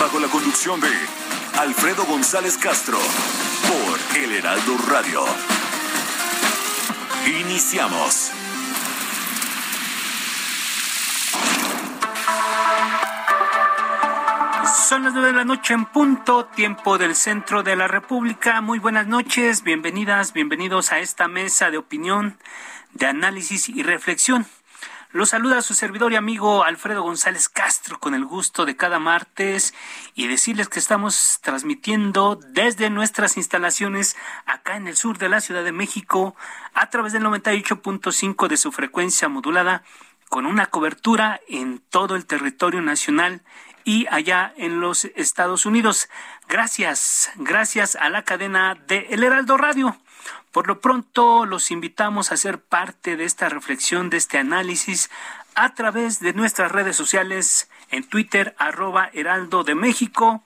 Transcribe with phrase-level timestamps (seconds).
[0.00, 0.88] Bajo la conducción de
[1.58, 5.24] Alfredo González Castro por El Heraldo Radio.
[7.40, 8.30] Iniciamos.
[14.88, 18.60] Son las nueve de la noche en punto, tiempo del centro de la República.
[18.60, 22.38] Muy buenas noches, bienvenidas, bienvenidos a esta mesa de opinión,
[22.92, 24.46] de análisis y reflexión.
[25.16, 29.72] Los saluda su servidor y amigo Alfredo González Castro con el gusto de cada martes
[30.14, 34.14] y decirles que estamos transmitiendo desde nuestras instalaciones
[34.44, 36.36] acá en el sur de la Ciudad de México
[36.74, 39.84] a través del 98.5 de su frecuencia modulada
[40.28, 43.40] con una cobertura en todo el territorio nacional
[43.84, 46.10] y allá en los Estados Unidos.
[46.46, 49.96] Gracias, gracias a la cadena de El Heraldo Radio.
[50.56, 55.10] Por lo pronto, los invitamos a ser parte de esta reflexión, de este análisis,
[55.54, 60.42] a través de nuestras redes sociales, en Twitter, arroba Heraldo de México,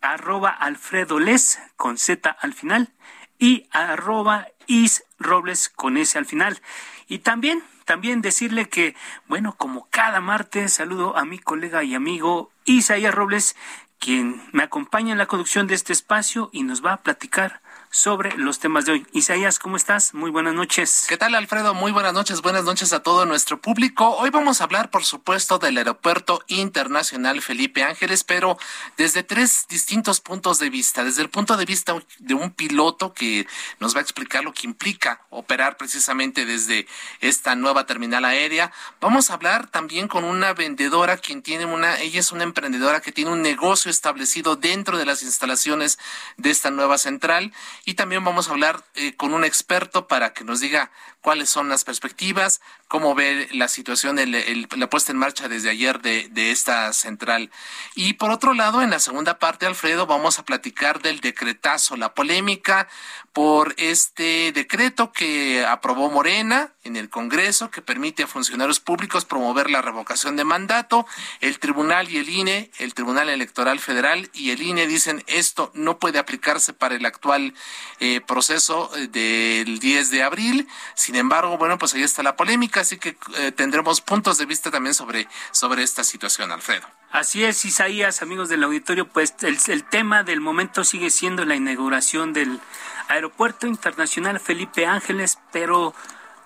[0.00, 2.92] arroba Alfredo Les, con Z al final,
[3.38, 6.60] y arroba Is Robles, con S al final.
[7.06, 8.96] Y también, también decirle que,
[9.28, 13.54] bueno, como cada martes, saludo a mi colega y amigo Isaías Robles,
[14.00, 17.62] quien me acompaña en la conducción de este espacio y nos va a platicar
[17.92, 19.06] sobre los temas de hoy.
[19.12, 20.14] Isaías, ¿cómo estás?
[20.14, 21.04] Muy buenas noches.
[21.08, 21.74] ¿Qué tal, Alfredo?
[21.74, 24.16] Muy buenas noches, buenas noches a todo nuestro público.
[24.16, 28.56] Hoy vamos a hablar, por supuesto, del Aeropuerto Internacional Felipe Ángeles, pero
[28.96, 31.04] desde tres distintos puntos de vista.
[31.04, 33.46] Desde el punto de vista de un piloto que
[33.78, 36.86] nos va a explicar lo que implica operar precisamente desde
[37.20, 38.72] esta nueva terminal aérea.
[39.02, 43.12] Vamos a hablar también con una vendedora quien tiene una, ella es una emprendedora que
[43.12, 45.98] tiene un negocio establecido dentro de las instalaciones
[46.38, 47.52] de esta nueva central
[47.84, 50.90] y también vamos a hablar eh, con un experto para que nos diga
[51.22, 56.02] cuáles son las perspectivas, cómo ve la situación, el, la puesta en marcha desde ayer
[56.02, 57.50] de, esta central.
[57.94, 62.12] Y por otro lado, en la segunda parte, Alfredo, vamos a platicar del decretazo, la
[62.12, 62.88] polémica
[63.32, 69.70] por este decreto que aprobó Morena en el Congreso que permite a funcionarios públicos promover
[69.70, 71.06] la revocación de mandato.
[71.40, 75.98] El tribunal y el INE, el Tribunal Electoral Federal y el INE dicen esto no
[75.98, 77.54] puede aplicarse para el actual
[78.00, 80.68] eh, proceso eh, del 10 de abril.
[81.12, 84.70] Sin embargo, bueno, pues ahí está la polémica, así que eh, tendremos puntos de vista
[84.70, 86.86] también sobre, sobre esta situación, Alfredo.
[87.10, 91.54] Así es, Isaías, amigos del auditorio, pues el, el tema del momento sigue siendo la
[91.54, 92.60] inauguración del
[93.08, 95.94] Aeropuerto Internacional Felipe Ángeles, pero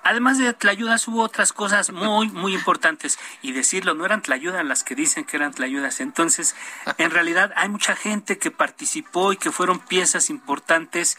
[0.09, 3.19] Además de tlayudas hubo otras cosas muy, muy importantes.
[3.43, 5.99] Y decirlo, no eran tlayudas las que dicen que eran tlayudas.
[5.99, 6.55] Entonces,
[6.97, 11.19] en realidad hay mucha gente que participó y que fueron piezas importantes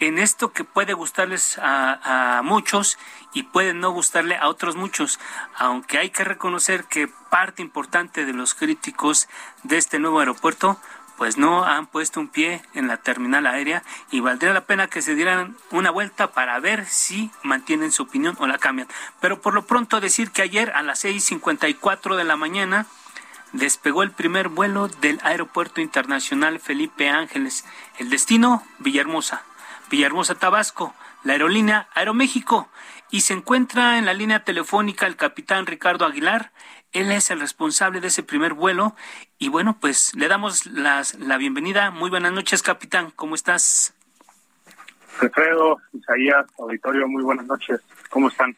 [0.00, 2.98] en esto que puede gustarles a, a muchos
[3.34, 5.20] y puede no gustarle a otros muchos.
[5.56, 9.28] Aunque hay que reconocer que parte importante de los críticos
[9.62, 10.80] de este nuevo aeropuerto
[11.16, 15.02] pues no han puesto un pie en la terminal aérea y valdría la pena que
[15.02, 18.88] se dieran una vuelta para ver si mantienen su opinión o la cambian.
[19.20, 22.86] Pero por lo pronto decir que ayer a las 6.54 de la mañana
[23.52, 27.64] despegó el primer vuelo del Aeropuerto Internacional Felipe Ángeles.
[27.98, 29.42] El destino, Villahermosa.
[29.90, 30.94] Villahermosa, Tabasco.
[31.22, 32.68] La aerolínea Aeroméxico.
[33.10, 36.50] Y se encuentra en la línea telefónica el capitán Ricardo Aguilar,
[36.94, 38.94] él es el responsable de ese primer vuelo
[39.44, 41.90] y bueno, pues le damos las, la bienvenida.
[41.90, 43.12] Muy buenas noches, capitán.
[43.14, 43.92] ¿Cómo estás?
[45.20, 47.82] Alfredo, Isaías, auditorio, muy buenas noches.
[48.08, 48.56] ¿Cómo están?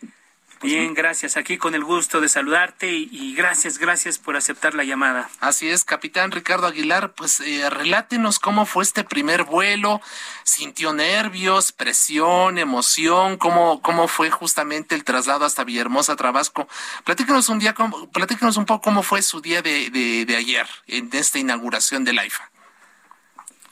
[0.63, 1.37] Bien, gracias.
[1.37, 5.29] Aquí con el gusto de saludarte y, gracias, gracias por aceptar la llamada.
[5.41, 10.01] Así es, capitán Ricardo Aguilar, pues eh, relátenos cómo fue este primer vuelo,
[10.45, 16.67] sintió nervios, presión, emoción, cómo, cómo fue justamente el traslado hasta Villahermosa, Tabasco.
[17.05, 17.75] Platícanos un día,
[18.13, 22.51] platícanos un poco cómo fue su día de, de, ayer en esta inauguración del AIFA.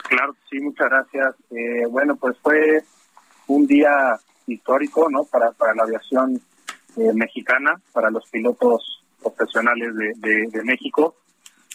[0.09, 1.35] Claro, sí, muchas gracias.
[1.51, 2.85] Eh, bueno, pues fue
[3.47, 5.25] un día histórico, ¿no?
[5.25, 6.41] Para, para la aviación
[6.97, 11.17] eh, mexicana para los pilotos profesionales de, de, México.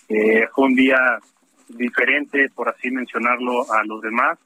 [0.07, 1.19] Eh, fue un día
[1.68, 4.38] diferente, por así mencionarlo, a los demás,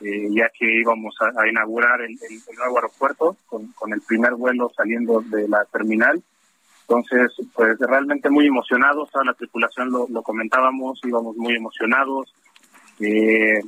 [0.00, 2.18] eh, ya que íbamos a, inaugurar el,
[2.56, 6.22] nuevo aeropuerto con, el primer vuelo saliendo de la terminal.
[6.82, 12.34] Entonces, pues realmente muy emocionados, toda la tripulación lo, comentábamos, íbamos muy emocionados.
[13.00, 13.60] Eh,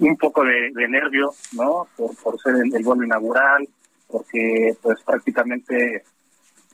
[0.00, 1.88] un poco de, nervio, ¿no?
[1.96, 3.68] Por, ser el, vuelo inaugural,
[4.08, 6.02] porque pues prácticamente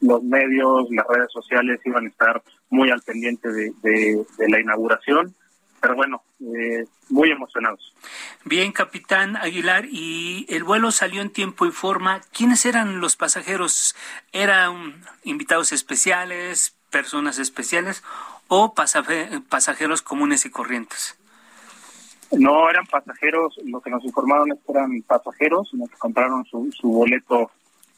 [0.01, 5.35] los medios, las redes sociales iban a estar muy al pendiente de, la inauguración,
[5.81, 7.95] pero bueno, eh, muy emocionados.
[8.45, 12.21] Bien, capitán Aguilar, y el vuelo salió en tiempo y forma.
[12.33, 13.95] ¿Quiénes eran los pasajeros?
[14.33, 18.03] ¿Eran invitados especiales, personas especiales
[18.49, 21.17] o pasajeros comunes y corrientes?
[22.39, 26.89] No eran pasajeros, lo que nos informaron es que eran pasajeros, nos compraron su, su
[26.89, 27.51] boleto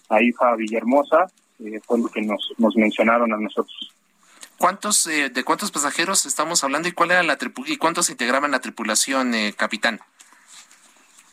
[0.08, 1.26] a IFA Villahermosa,
[1.60, 3.92] eh, fue lo que nos, nos mencionaron a nosotros.
[4.58, 8.60] ¿Cuántos, eh, ¿De cuántos pasajeros estamos hablando y cuál era la y cuántos integraban la
[8.60, 10.00] tripulación, eh, capitán?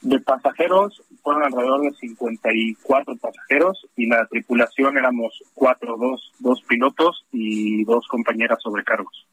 [0.04, 7.26] De pasajeros fueron alrededor de 54 pasajeros y la tripulación éramos cuatro, dos, dos pilotos
[7.32, 9.26] y dos compañeras sobrecargos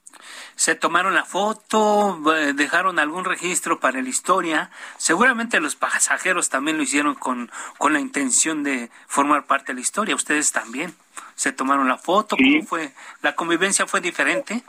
[0.60, 4.70] se tomaron la foto, eh, dejaron algún registro para la historia.
[4.98, 9.80] Seguramente los pasajeros también lo hicieron con, con la intención de formar parte de la
[9.80, 10.14] historia.
[10.14, 10.94] Ustedes también
[11.34, 12.36] se tomaron la foto.
[12.36, 12.92] ¿Cómo fue?
[13.22, 14.54] ¿La convivencia fue diferente?
[14.56, 14.64] Sí,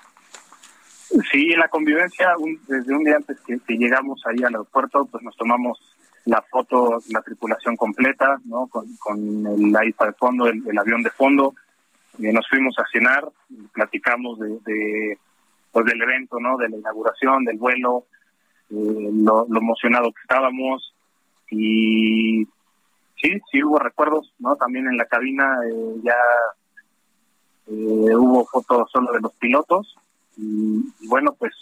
[1.57, 2.33] la convivencia,
[2.67, 5.79] desde un día antes que, llegamos ahí al aeropuerto, pues nos tomamos
[6.25, 8.67] la foto, la tripulación completa, ¿no?
[8.67, 11.53] Con, el AIFA de fondo, el, avión de fondo.
[12.17, 13.27] nos fuimos a cenar,
[13.73, 15.17] platicamos de
[15.71, 16.57] pues del evento, ¿no?
[16.57, 18.05] De la inauguración, del vuelo,
[18.69, 20.93] eh, lo, emocionado que estábamos
[21.49, 22.45] y
[23.21, 24.55] sí, sí hubo recuerdos, ¿no?
[24.55, 26.15] También en la cabina eh, ya
[27.67, 29.97] eh, hubo fotos solo de los pilotos
[30.37, 31.53] y, bueno, pues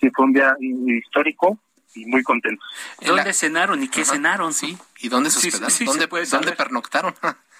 [0.00, 1.58] sí fue un día histórico
[1.94, 2.66] y muy contentos.
[3.04, 4.52] ¿Dónde cenaron y qué cenaron?
[4.52, 5.86] Sí, ¿y dónde se hospedaron?
[5.86, 7.14] ¿Dónde, ¿dónde pernoctaron?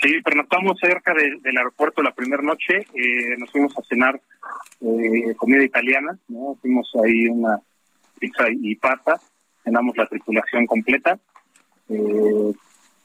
[0.00, 2.86] Sí, pernoctamos cerca del aeropuerto la primera noche.
[2.94, 4.20] Eh, nos fuimos a cenar
[4.80, 6.56] eh, comida italiana, ¿no?
[6.60, 7.58] Fuimos ahí una
[8.18, 9.20] pizza y pasta,
[9.64, 11.18] cenamos la tripulación completa.
[11.88, 12.52] Eh,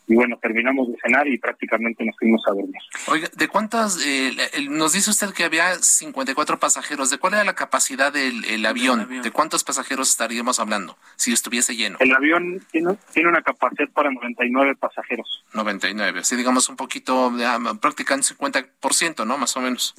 [0.08, 2.82] y bueno, terminamos de cenar y prácticamente nos fuimos a dormir.
[3.08, 4.36] Oiga, ¿de cuántas, eh,
[4.70, 9.22] nos dice usted que había 54 pasajeros, ¿de cuál era la capacidad del avión?
[9.22, 11.98] ¿De cuántos pasajeros estaríamos hablando si estuviese lleno?
[12.00, 15.46] El avión tiene, tiene una capacidad para 99 pasajeros.
[15.54, 17.32] 99, sí, digamos un poquito,
[17.80, 19.38] prácticamente 50%, ¿no?
[19.38, 19.96] Más o menos.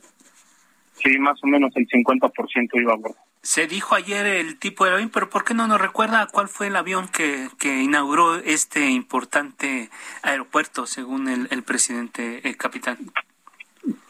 [1.03, 3.17] Sí, más o menos el 50% iba a bordo.
[3.45, 6.69] Se dijo ayer el tipo de avión, pero ¿por qué no nos recuerda cuál fue
[6.69, 9.91] el avión que, que inauguró este importante
[10.23, 12.97] aeropuerto, según el, el presidente el capitán?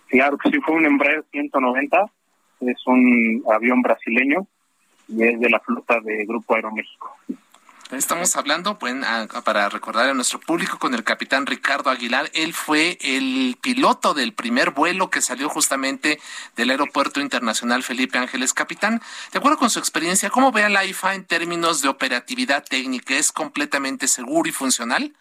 [0.07, 2.07] Claro sí, fue un Embraer 190,
[2.61, 4.47] es un avión brasileño
[5.09, 7.17] y es de la flota de Grupo Aeroméxico.
[7.91, 8.79] Estamos hablando,
[9.45, 12.31] para recordar a nuestro público, con el capitán Ricardo Aguilar.
[12.33, 16.19] Él fue el piloto del primer vuelo que salió justamente
[16.57, 18.55] del Aeropuerto Internacional Felipe Ángeles.
[18.55, 19.01] Capitán,
[19.33, 23.15] de acuerdo con su experiencia, ¿cómo ve a la IFA en términos de operatividad técnica?
[23.15, 25.13] ¿Es completamente seguro y funcional?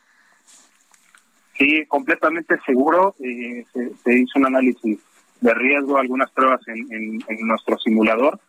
[1.57, 3.13] Sí, completamente seguro.
[3.19, 4.99] Eh, se, hizo un análisis
[5.41, 8.39] de riesgo, algunas pruebas en nuestro simulador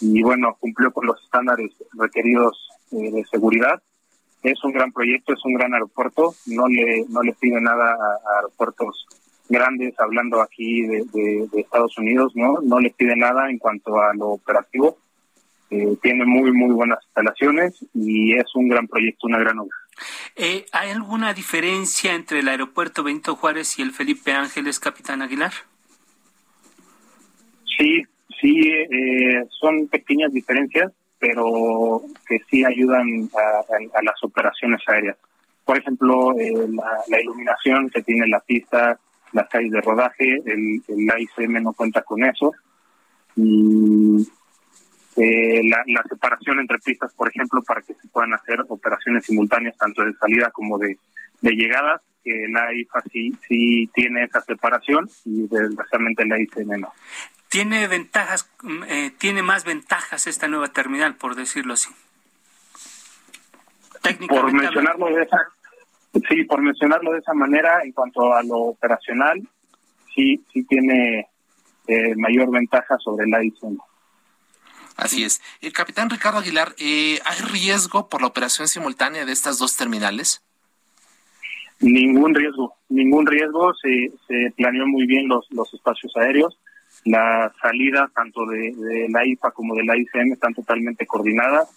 [0.00, 3.82] y bueno, cumplió con los estándares requeridos eh, de seguridad.
[4.42, 8.36] Es un gran proyecto, es un gran aeropuerto, no le, no le pide nada a,
[8.36, 9.06] aeropuertos
[9.48, 12.60] grandes, hablando aquí de, Estados Unidos, ¿no?
[12.62, 14.98] No le pide nada en cuanto a lo operativo.
[15.70, 19.76] Eh, tiene muy, muy buenas instalaciones y es un gran proyecto, una gran obra.
[20.36, 25.52] Eh, ¿Hay alguna diferencia entre el aeropuerto Benito Juárez y el Felipe Ángeles, Capitán Aguilar?
[27.76, 28.04] Sí,
[28.40, 28.70] sí,
[29.58, 35.16] son pequeñas diferencias pero que sí ayudan a, las operaciones aéreas.
[35.64, 36.52] Por ejemplo, eh,
[37.08, 38.98] la, iluminación que tiene la pista,
[39.32, 42.52] las calles de rodaje, el, el no cuenta con eso.
[43.34, 44.26] Y
[45.16, 50.04] eh, la, separación entre pistas, por ejemplo, para que se puedan hacer operaciones simultáneas tanto
[50.04, 50.98] de salida como de,
[51.40, 56.92] de llegada, que la IFA sí, sí tiene esa separación y desgraciadamente la ICM no
[57.48, 61.90] tiene ventajas, mm, eh, tiene más ventajas esta nueva terminal, por decirlo así.
[64.28, 65.48] Por mencionarlo de esa,
[66.28, 69.42] sí, por mencionarlo de esa manera, en cuanto a lo operacional,
[70.14, 71.28] sí, sí tiene
[71.88, 73.72] eh, mayor ventaja sobre la ISO.
[74.96, 75.42] Así es.
[75.60, 80.42] El capitán Ricardo Aguilar, eh, ¿hay riesgo por la operación simultánea de estas dos terminales?
[81.80, 83.74] Ningún riesgo, ningún riesgo.
[83.74, 86.56] Se, se planeó muy bien los, los espacios aéreos
[87.04, 91.68] Las salidas tanto de, la IFA como de la ICM están totalmente coordinadas,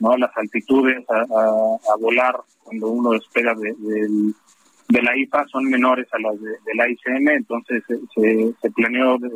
[0.00, 0.16] ¿no?
[0.16, 6.74] Las altitudes a, volar cuando uno despega de, la IFA son menores a las de,
[6.74, 9.28] la ICM, entonces se, planeó de,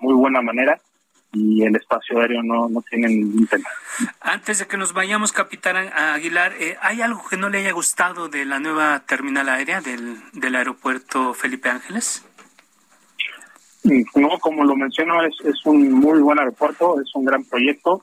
[0.00, 0.78] muy buena manera
[1.32, 3.68] y el espacio aéreo no, no tiene ningún tema.
[4.20, 8.28] Antes de que nos vayamos, capitán Aguilar, eh, ¿hay algo que no le haya gustado
[8.28, 12.27] de la nueva terminal aérea del, del aeropuerto Felipe Ángeles?
[13.84, 18.02] No, como lo menciono, es, es un muy buen aeropuerto, es un gran proyecto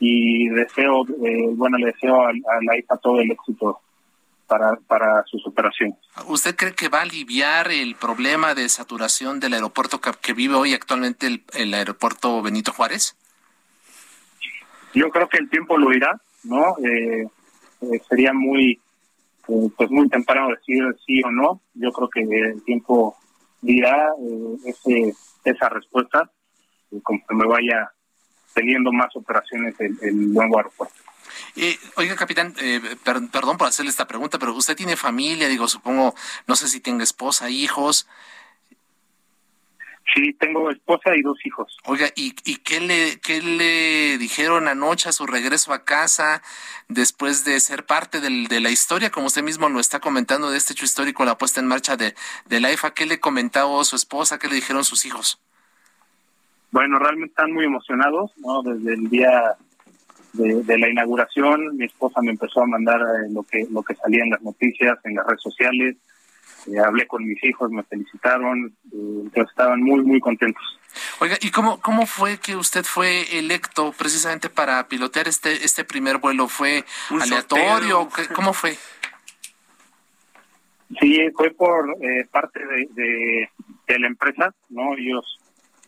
[0.00, 3.80] y deseo, eh, bueno, le deseo a, la IFA todo el éxito
[4.46, 5.96] para, para sus operaciones.
[6.26, 10.74] ¿Usted cree que va a aliviar el problema de saturación del aeropuerto que, vive hoy
[10.74, 13.16] actualmente el, aeropuerto Benito Juárez?
[14.94, 16.76] Yo creo que el tiempo lo dirá, ¿no?
[16.84, 17.26] Eh,
[17.80, 18.80] eh, sería muy,
[19.76, 21.60] pues muy temprano decir sí o no.
[21.74, 23.16] Yo creo que el tiempo
[23.64, 24.08] dirá
[24.64, 26.30] ese, esa respuesta
[27.02, 27.90] conforme vaya
[28.54, 30.94] teniendo más operaciones el, el nuevo aeropuerto.
[31.56, 36.14] Eh, oiga, capitán, eh, perdón por hacerle esta pregunta, pero usted tiene familia, digo, supongo,
[36.46, 38.06] no sé si tenga esposa, hijos.
[40.12, 41.76] Sí, tengo esposa y dos hijos.
[41.86, 46.42] Oiga, ¿y, y qué, le, qué le dijeron anoche a su regreso a casa
[46.88, 50.58] después de ser parte del, de la historia, como usted mismo lo está comentando, de
[50.58, 52.14] este hecho histórico, la puesta en marcha de,
[52.46, 52.92] de la IFA?
[52.92, 54.38] ¿Qué le comentó su esposa?
[54.38, 55.40] ¿Qué le dijeron sus hijos?
[56.70, 58.62] Bueno, realmente están muy emocionados, ¿no?
[58.62, 59.56] Desde el día
[60.34, 64.24] de, la inauguración, mi esposa me empezó a mandar eh, lo que lo que salía
[64.24, 65.96] en las noticias, en las redes sociales.
[66.66, 70.62] Eh, hablé con mis hijos, me felicitaron, eh, estaban muy, muy contentos.
[71.20, 76.18] Oiga, ¿y cómo, cómo fue que usted fue electo precisamente para pilotear este, este primer
[76.18, 76.48] vuelo?
[76.48, 78.08] ¿Fue aleatorio?
[78.34, 78.76] ¿Cómo fue?
[81.00, 81.96] Sí, fue por
[82.30, 83.48] parte de,
[83.88, 84.94] de, la empresa, ¿no?
[84.96, 85.38] Ellos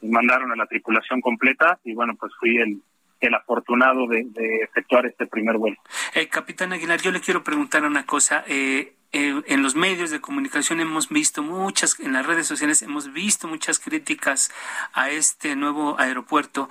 [0.02, 2.80] mandaron a la tripulación completa y bueno, pues fui el,
[3.20, 4.26] el afortunado de,
[4.62, 5.76] efectuar este primer vuelo.
[6.14, 8.44] Eh, Capitán Aguilar, yo le quiero preguntar una cosa.
[8.46, 13.12] Eh, eh, en los medios de comunicación hemos visto muchas, en las redes sociales hemos
[13.12, 14.50] visto muchas críticas
[14.92, 16.68] a este nuevo aeropuerto.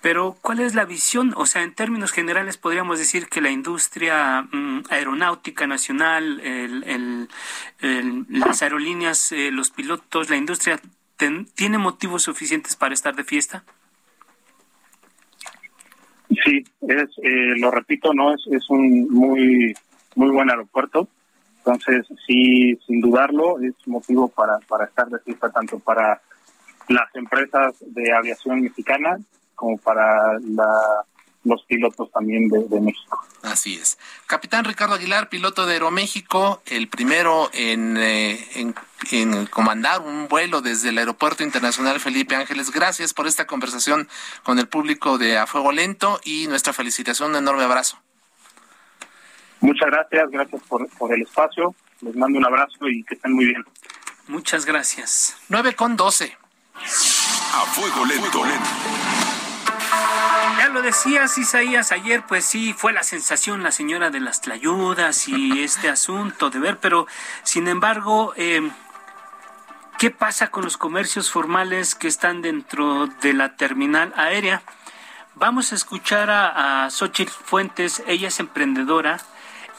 [0.00, 1.32] Pero, ¿cuál es la visión?
[1.36, 7.28] O sea, en términos generales, podríamos decir que la industria mm, aeronáutica nacional, el,
[8.28, 10.78] las aerolíneas, los pilotos, la industria,
[11.54, 13.64] ¿tiene motivos suficientes para estar de fiesta?
[16.44, 19.74] Sí, es, eh, lo repito, no es, es un muy
[20.14, 21.08] muy buen aeropuerto.
[21.64, 26.20] Entonces, sí, sin dudarlo, es motivo para, para estar de fiesta tanto para
[26.88, 29.18] las empresas de aviación mexicana
[29.54, 31.04] como para la,
[31.44, 33.18] los pilotos también de, México.
[33.42, 33.98] Así es.
[34.26, 38.74] Capitán Ricardo Aguilar, piloto de Aeroméxico, el primero en, eh, en,
[39.12, 42.70] en, comandar un vuelo desde el Aeropuerto Internacional Felipe Ángeles.
[42.72, 44.08] Gracias por esta conversación
[44.42, 48.03] con el público de A Fuego Lento y nuestra felicitación, un enorme abrazo.
[49.60, 51.74] Muchas gracias, gracias por, por el espacio.
[52.00, 53.64] Les mando un abrazo y que estén muy bien.
[54.26, 55.36] Muchas gracias.
[55.48, 56.36] 9 con 12.
[56.76, 58.42] A Fuego Lento.
[60.58, 65.28] Ya lo decías, Isaías, ayer pues sí fue la sensación la señora de las tlayudas
[65.28, 67.06] y este asunto de ver, pero
[67.42, 68.70] sin embargo, eh,
[69.98, 74.62] ¿qué pasa con los comercios formales que están dentro de la terminal aérea?
[75.34, 79.20] Vamos a escuchar a, a Xochitl Fuentes, ella es emprendedora,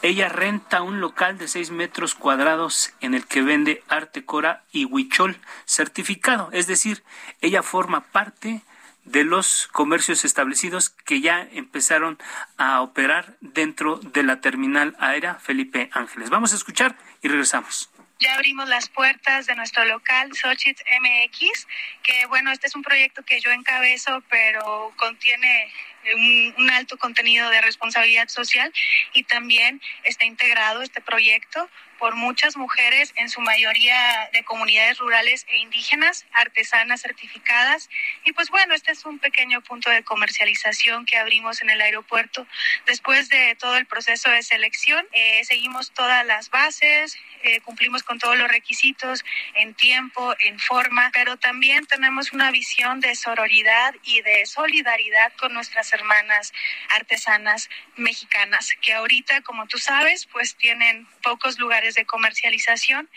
[0.06, 4.84] ella renta un local de 6 metros cuadrados en el que vende arte cora y
[4.84, 7.02] huichol certificado, es decir,
[7.40, 8.60] ella forma parte
[9.04, 12.18] de los comercios establecidos que ya empezaron
[12.56, 16.30] a operar dentro de la terminal aérea Felipe Ángeles.
[16.30, 17.90] Vamos a escuchar y regresamos.
[18.18, 21.66] Ya abrimos las puertas de nuestro local Xochitl MX,
[22.02, 25.70] que bueno, este es un proyecto que yo encabezo, pero contiene
[26.14, 28.72] un, un, alto contenido de responsabilidad social
[29.12, 35.46] y también está integrado este proyecto por muchas mujeres, en su mayoría de comunidades rurales
[35.48, 37.88] e indígenas, artesanas certificadas.
[38.24, 42.46] Y pues bueno, este es un pequeño punto de comercialización que abrimos en el aeropuerto.
[42.86, 48.18] Después de todo el proceso de selección, eh, seguimos todas las bases, eh, cumplimos con
[48.18, 49.24] todos los requisitos
[49.54, 55.52] en tiempo, en forma, pero también tenemos una visión de sororidad y de solidaridad con
[55.52, 56.52] nuestras hermanas
[56.96, 63.08] artesanas mexicanas, que ahorita, como tú sabes, pues tienen pocos lugares de comercialización.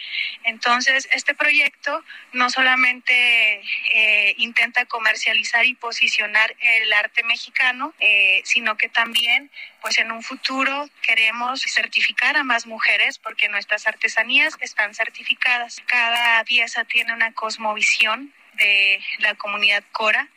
[0.43, 3.61] Entonces, este proyecto no solamente
[3.93, 10.23] eh, intenta comercializar y posicionar el arte mexicano, eh, sino que también, pues en un
[10.23, 15.81] futuro queremos certificar a más mujeres porque nuestras artesanías están certificadas.
[15.85, 20.27] Cada pieza tiene una cosmovisión de la comunidad Cora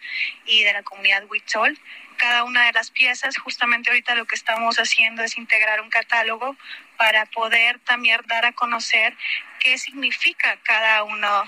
[0.46, 1.78] y de la comunidad Huitzol
[2.22, 3.36] cada una de las piezas.
[3.36, 6.56] Justamente ahorita lo que estamos haciendo es integrar un catálogo
[6.96, 9.16] para poder también dar a conocer
[9.58, 11.42] qué significa cada una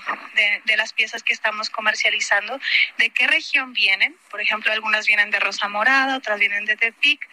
[0.65, 2.59] de, las piezas que estamos comercializando,
[2.97, 4.17] de qué región vienen.
[4.29, 7.25] Por ejemplo, algunas vienen de Rosa Morada, otras vienen de Tepic.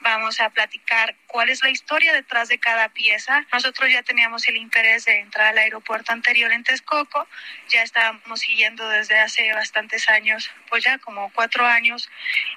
[0.00, 3.44] Vamos a platicar cuál es la historia detrás de cada pieza.
[3.52, 7.26] Nosotros ya teníamos el interés de entrar al aeropuerto anterior en Texcoco,
[7.68, 12.08] ya estábamos siguiendo desde hace bastantes años, pues ya como cuatro años,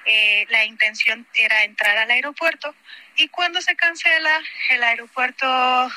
[0.04, 2.74] eh, la intención era entrar al aeropuerto
[3.16, 5.46] y cuando se cancela el aeropuerto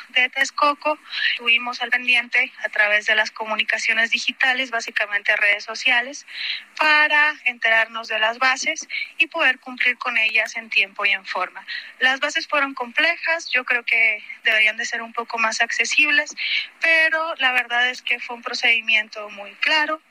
[0.10, 0.98] de Texcoco,
[1.38, 6.26] tuvimos al pendiente a través de las comunicaciones digitales, básicamente redes sociales,
[6.78, 11.33] para enterarnos de las bases y poder cumplir con ellas en tiempo y en forma.
[12.00, 16.36] Las bases fueron complejas, yo creo que deberían de ser un poco más accesibles,
[16.80, 20.02] pero la verdad es que fue un procedimiento muy claro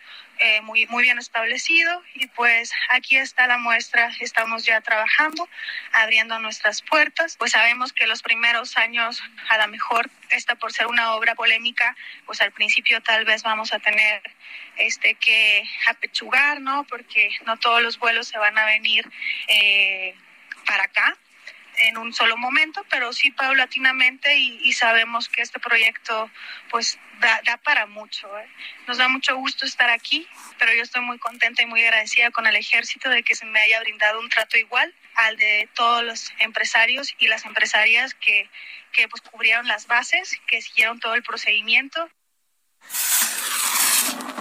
[0.44, 5.48] eh, muy, muy bien establecido y pues aquí está la muestra, estamos ya trabajando,
[5.92, 10.88] abriendo nuestras puertas, pues sabemos que los primeros años a lo mejor esta por ser
[10.88, 11.94] una obra polémica,
[12.26, 14.20] pues al principio tal vez vamos a tener
[14.78, 16.84] este que apechugar, ¿no?
[16.84, 19.08] Porque no todos los vuelos se van a venir
[19.46, 20.16] eh,
[20.66, 21.16] para acá
[21.76, 26.30] en un solo momento, pero sí paulatinamente y, sabemos que este proyecto
[26.70, 28.26] pues da, para mucho.
[28.38, 28.48] ¿eh?
[28.86, 30.26] Nos da mucho gusto estar aquí,
[30.58, 33.60] pero yo estoy muy contenta y muy agradecida con el ejército de que se me
[33.60, 38.48] haya brindado un trato igual al de todos los empresarios y las empresarias que,
[38.92, 42.08] que pues cubrieron las bases, que siguieron todo el procedimiento.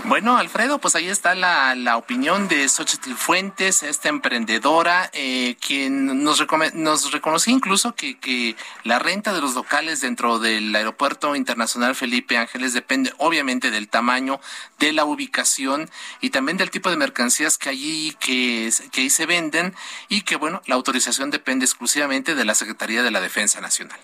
[0.05, 6.24] Bueno, Alfredo, pues ahí está la, la opinión de Xochitl Fuentes, esta emprendedora, eh, quien
[6.24, 6.43] nos,
[6.74, 12.36] nos reconoció incluso que, que la renta de los locales dentro del Aeropuerto Internacional Felipe
[12.36, 14.41] Ángeles depende obviamente del tamaño,
[14.79, 15.88] de la ubicación
[16.20, 19.75] y también del tipo de mercancías que allí que, que ahí se venden
[20.10, 24.00] y que bueno, la autorización depende exclusivamente de la Secretaría de la Defensa Nacional.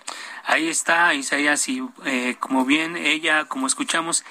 [0.46, 4.24] Ahí está Isaías y eh, como bien ella, como escuchamos,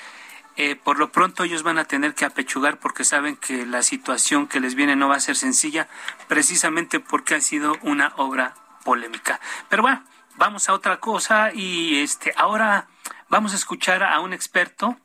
[0.57, 4.47] eh, por lo pronto ellos van a tener que apechugar porque saben que la situación
[4.47, 5.89] que les viene no va a ser sencilla,
[6.29, 9.41] precisamente porque ha sido una obra polémica.
[9.69, 10.03] Pero bueno,
[10.37, 12.89] vamos a otra cosa y este ahora
[13.29, 14.97] vamos a escuchar a un experto.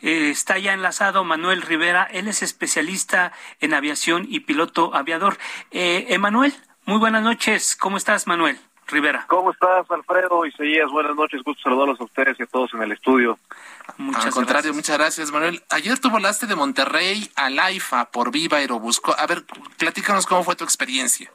[0.00, 5.38] Eh, está ya enlazado Manuel Rivera, él es especialista en aviación y piloto aviador.
[5.70, 6.18] Eh,
[6.84, 7.76] muy buenas noches.
[7.76, 8.58] ¿Cómo estás, Manuel?
[8.86, 9.24] Rivera.
[9.28, 10.90] ¿Cómo estás, Alfredo y Seguías?
[10.90, 13.38] Buenas noches, gusto saludarlos a ustedes y a todos en el estudio.
[13.96, 15.62] Muchas Al contrario, muchas gracias, Manuel.
[15.70, 19.14] Ayer tú volaste de Monterrey a Laifa por Viva Aerobusco.
[19.18, 19.44] A ver,
[19.78, 21.30] platícanos cómo fue tu experiencia.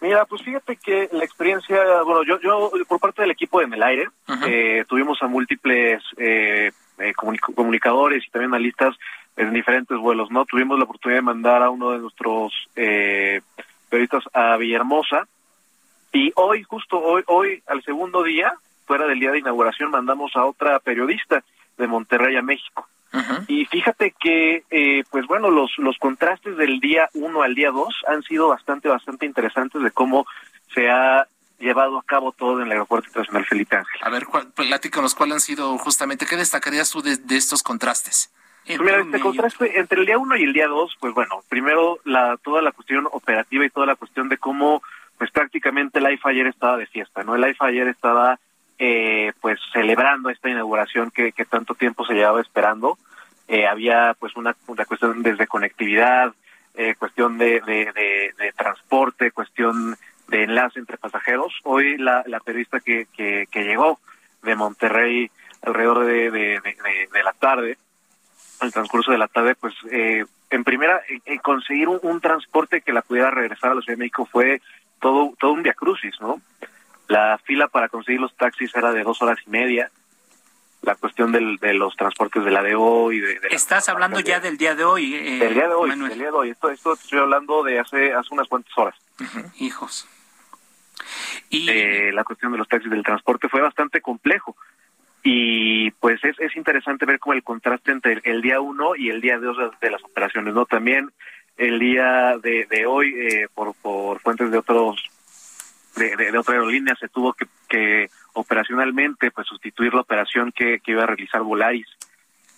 [0.00, 4.08] Mira, pues fíjate que la experiencia, bueno, yo, yo por parte del equipo de Melaire,
[4.46, 8.96] eh, tuvimos a múltiples eh, eh, comunicadores y también analistas
[9.36, 10.46] en diferentes vuelos, ¿no?
[10.46, 15.26] Tuvimos la oportunidad de mandar a uno de nuestros periodistas a Villahermosa,
[16.12, 18.54] y hoy, justo hoy, hoy, al segundo día,
[18.86, 21.42] fuera del día de inauguración, mandamos a otra periodista
[21.78, 22.86] de Monterrey a México.
[23.48, 27.92] Y fíjate que, eh, pues bueno, los, los contrastes del día uno al día dos
[28.06, 30.26] han sido bastante, bastante interesantes de cómo
[30.72, 31.26] se ha
[31.58, 34.00] llevado a cabo todo en el Aeropuerto Internacional Felipe Ángel.
[34.02, 38.32] A ver, platícanos cuáles han sido justamente, ¿qué destacarías tú de, estos contrastes?
[38.64, 41.98] Pues mira, este contraste entre el día uno y el día dos, pues bueno, primero
[42.04, 44.82] la toda la cuestión operativa y toda la cuestión de cómo
[45.20, 47.34] pues prácticamente el IFA ayer estaba de fiesta, ¿no?
[47.34, 48.40] El IFA ayer estaba
[48.78, 52.96] eh, pues celebrando esta inauguración que, que tanto tiempo se llevaba esperando.
[53.46, 56.32] Eh, había pues una, una cuestión desde conectividad,
[56.74, 59.94] eh, cuestión de, de, transporte, cuestión
[60.28, 61.52] de enlace entre pasajeros.
[61.64, 64.00] Hoy la, la periodista que, que, llegó
[64.42, 65.30] de Monterrey
[65.60, 67.76] alrededor de, de, la tarde,
[68.62, 71.02] el transcurso de la tarde, pues eh, en primera,
[71.42, 74.62] conseguir un, un, transporte que la pudiera regresar a la Ciudad de México fue
[75.00, 76.40] todo, todo un crucis, ¿no?
[77.08, 79.90] La fila para conseguir los taxis era de dos horas y media.
[80.82, 83.20] La cuestión del, de los transportes de la de hoy.
[83.20, 85.14] De, Estás hablando ya del día de hoy.
[85.14, 86.50] Eh, del día de hoy, del día de hoy.
[86.50, 88.94] Esto, esto estoy hablando de hace, hace unas cuantas horas.
[89.58, 90.08] Hijos.
[91.50, 94.56] Y eh, la cuestión de los taxis del transporte fue bastante complejo.
[95.22, 99.20] Y pues es, es interesante ver como el contraste entre el, día uno y el
[99.20, 100.64] día dos de las operaciones, ¿no?
[100.64, 101.12] También
[101.56, 105.02] el día de, de hoy, eh, por, por fuentes de otros
[105.96, 110.92] de, de, otra aerolínea, se tuvo que, que operacionalmente pues sustituir la operación que, que
[110.92, 111.86] iba a realizar Volaris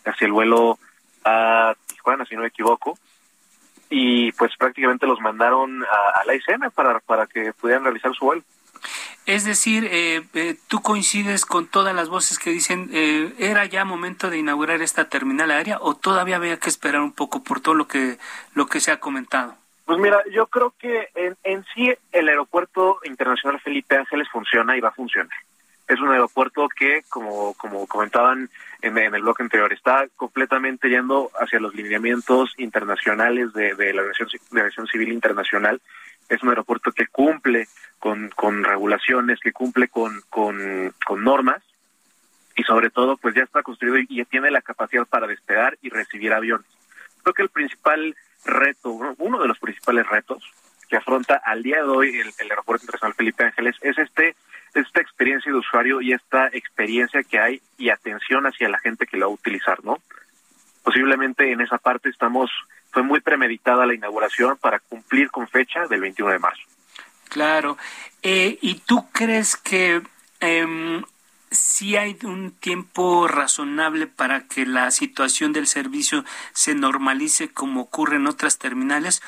[0.04, 0.78] hacia el vuelo
[1.24, 2.98] a Tijuana, si no me equivoco.
[3.90, 8.42] y pues prácticamente los mandaron a, la ICM para, para que pudieran realizar su vuelo.
[9.26, 13.84] Es decir, eh, eh, tú coincides con todas las voces que dicen, eh, ¿era ya
[13.84, 17.74] momento de inaugurar esta terminal aérea o todavía había que esperar un poco por todo
[17.74, 18.18] lo que,
[18.54, 19.54] lo que se ha comentado?
[19.84, 24.80] Pues mira, yo creo que en, en sí el aeropuerto internacional Felipe Ángeles funciona y
[24.80, 25.36] va a funcionar.
[25.88, 28.48] Es un aeropuerto que, como, como comentaban
[28.80, 34.86] en, el bloque anterior, está completamente yendo hacia los lineamientos internacionales de, de la aviación,
[34.86, 35.80] civil internacional.
[36.28, 41.62] Es un aeropuerto que cumple con, con regulaciones, que cumple con, con, normas
[42.56, 46.32] y sobre todo pues ya está construido y, tiene la capacidad para despegar y recibir
[46.32, 46.66] aviones.
[47.22, 50.42] Creo que el principal reto, uno de los principales retos
[50.88, 54.34] que afronta al día de hoy el, el Aeropuerto Internacional Felipe Ángeles es este
[54.74, 59.16] esta experiencia de usuario y esta experiencia que hay y atención hacia la gente que
[59.16, 59.98] lo va a utilizar, ¿no?
[60.82, 62.50] Posiblemente en esa parte estamos,
[62.92, 66.62] fue muy premeditada la inauguración para cumplir con fecha del 21 de marzo.
[67.28, 67.76] Claro.
[68.22, 70.02] Eh, ¿Y tú crees que
[70.40, 71.02] eh,
[71.50, 78.16] sí hay un tiempo razonable para que la situación del servicio se normalice como ocurre
[78.16, 79.22] en otras terminales?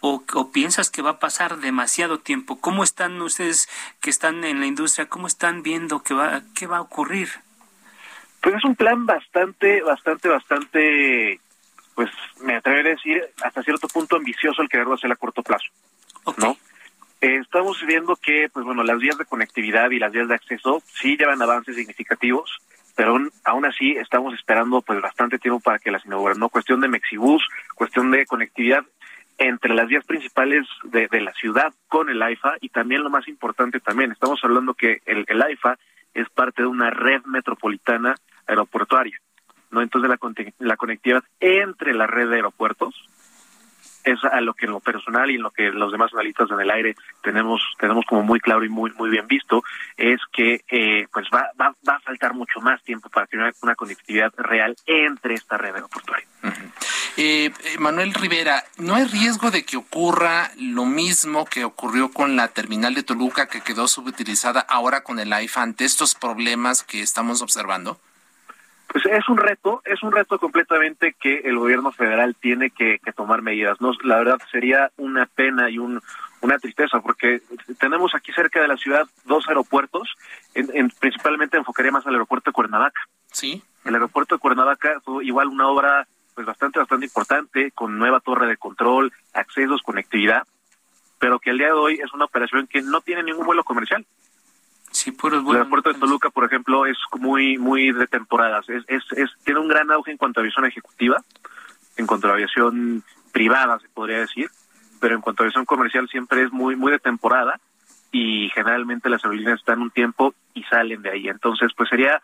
[0.00, 2.60] o, piensas que va a pasar demasiado tiempo?
[2.60, 3.68] ¿Cómo están ustedes
[4.00, 5.08] que están en la industria?
[5.08, 7.28] ¿Cómo están viendo que va, qué va a ocurrir?
[8.40, 11.40] Pues es un plan bastante, bastante, bastante,
[12.00, 12.10] pues
[12.40, 15.66] me atrevería a decir hasta cierto punto ambicioso el quererlo hacer a corto plazo,
[16.38, 16.56] ¿no?
[17.20, 20.82] Eh, estamos viendo que, pues bueno, las vías de conectividad y las vías de acceso
[20.86, 22.56] sí llevan avances significativos,
[22.96, 26.48] pero aún, así estamos esperando pues bastante tiempo para que las inauguren, ¿no?
[26.48, 28.82] Cuestión de Mexibus, cuestión de conectividad
[29.36, 33.78] entre las vías principales de, la ciudad con el AIFA y también lo más importante
[33.80, 35.76] también, estamos hablando que el, el AIFA
[36.14, 38.14] es parte de una red metropolitana
[38.46, 39.20] aeroportuaria,
[39.70, 39.82] ¿no?
[39.82, 40.18] Entonces la,
[40.58, 42.94] la conectividad entre la red de aeropuertos
[44.04, 46.60] es a lo que en lo personal y en lo que los demás analistas en
[46.60, 49.62] el aire tenemos tenemos como muy claro y muy muy bien visto
[49.96, 53.74] es que eh, pues va, va, va a faltar mucho más tiempo para tener una
[53.74, 56.26] conectividad real entre esta red aeroportuaria.
[57.16, 62.48] Eh, Manuel Rivera, ¿no hay riesgo de que ocurra lo mismo que ocurrió con la
[62.48, 67.42] terminal de Toluca que quedó subutilizada ahora con el AIFA ante estos problemas que estamos
[67.42, 68.00] observando?
[68.92, 73.40] Pues es un reto, es un reto completamente que el gobierno federal tiene que, tomar
[73.40, 73.80] medidas.
[73.80, 76.00] No, la verdad sería una pena y un,
[76.40, 77.40] una tristeza porque
[77.78, 80.08] tenemos aquí cerca de la ciudad dos aeropuertos,
[80.54, 83.00] en, principalmente enfocaría más al aeropuerto de Cuernavaca.
[83.30, 83.62] Sí.
[83.84, 88.48] El aeropuerto de Cuernavaca fue igual una obra pues bastante bastante importante con nueva torre
[88.48, 90.42] de control, accesos, conectividad,
[91.20, 94.04] pero que al día de hoy es una operación que no tiene ningún vuelo comercial.
[94.90, 98.68] Sí, puros El aeropuerto de Toluca, por ejemplo, es muy muy de temporadas.
[98.68, 101.22] Es, es, es, tiene un gran auge en cuanto a aviación ejecutiva,
[101.96, 104.50] en cuanto a aviación privada, se podría decir,
[105.00, 107.60] pero en cuanto a aviación comercial siempre es muy muy de temporada
[108.12, 111.28] y generalmente las aerolíneas están un tiempo y salen de ahí.
[111.28, 112.20] Entonces, pues sería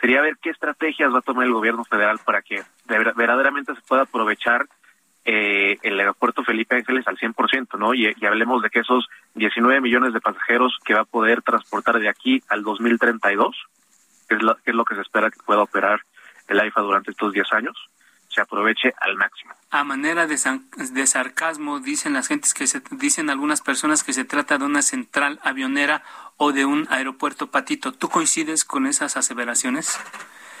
[0.00, 4.02] sería ver qué estrategias va a tomar el gobierno federal para que verdaderamente se pueda
[4.02, 4.66] aprovechar
[5.24, 7.94] eh, el aeropuerto Felipe Ángeles al 100%, ¿no?
[7.94, 11.98] Y, y, hablemos de que esos 19 millones de pasajeros que va a poder transportar
[11.98, 13.56] de aquí al 2032,
[14.28, 16.00] que es lo que, es lo que se espera que pueda operar
[16.48, 17.76] el AIFA durante estos 10 años,
[18.28, 19.52] se aproveche al máximo.
[19.70, 20.38] A manera de,
[20.92, 24.82] de sarcasmo, dicen las gentes que se, dicen algunas personas que se trata de una
[24.82, 26.02] central avionera
[26.36, 27.92] o de un aeropuerto patito.
[27.92, 30.00] ¿Tú coincides con esas aseveraciones?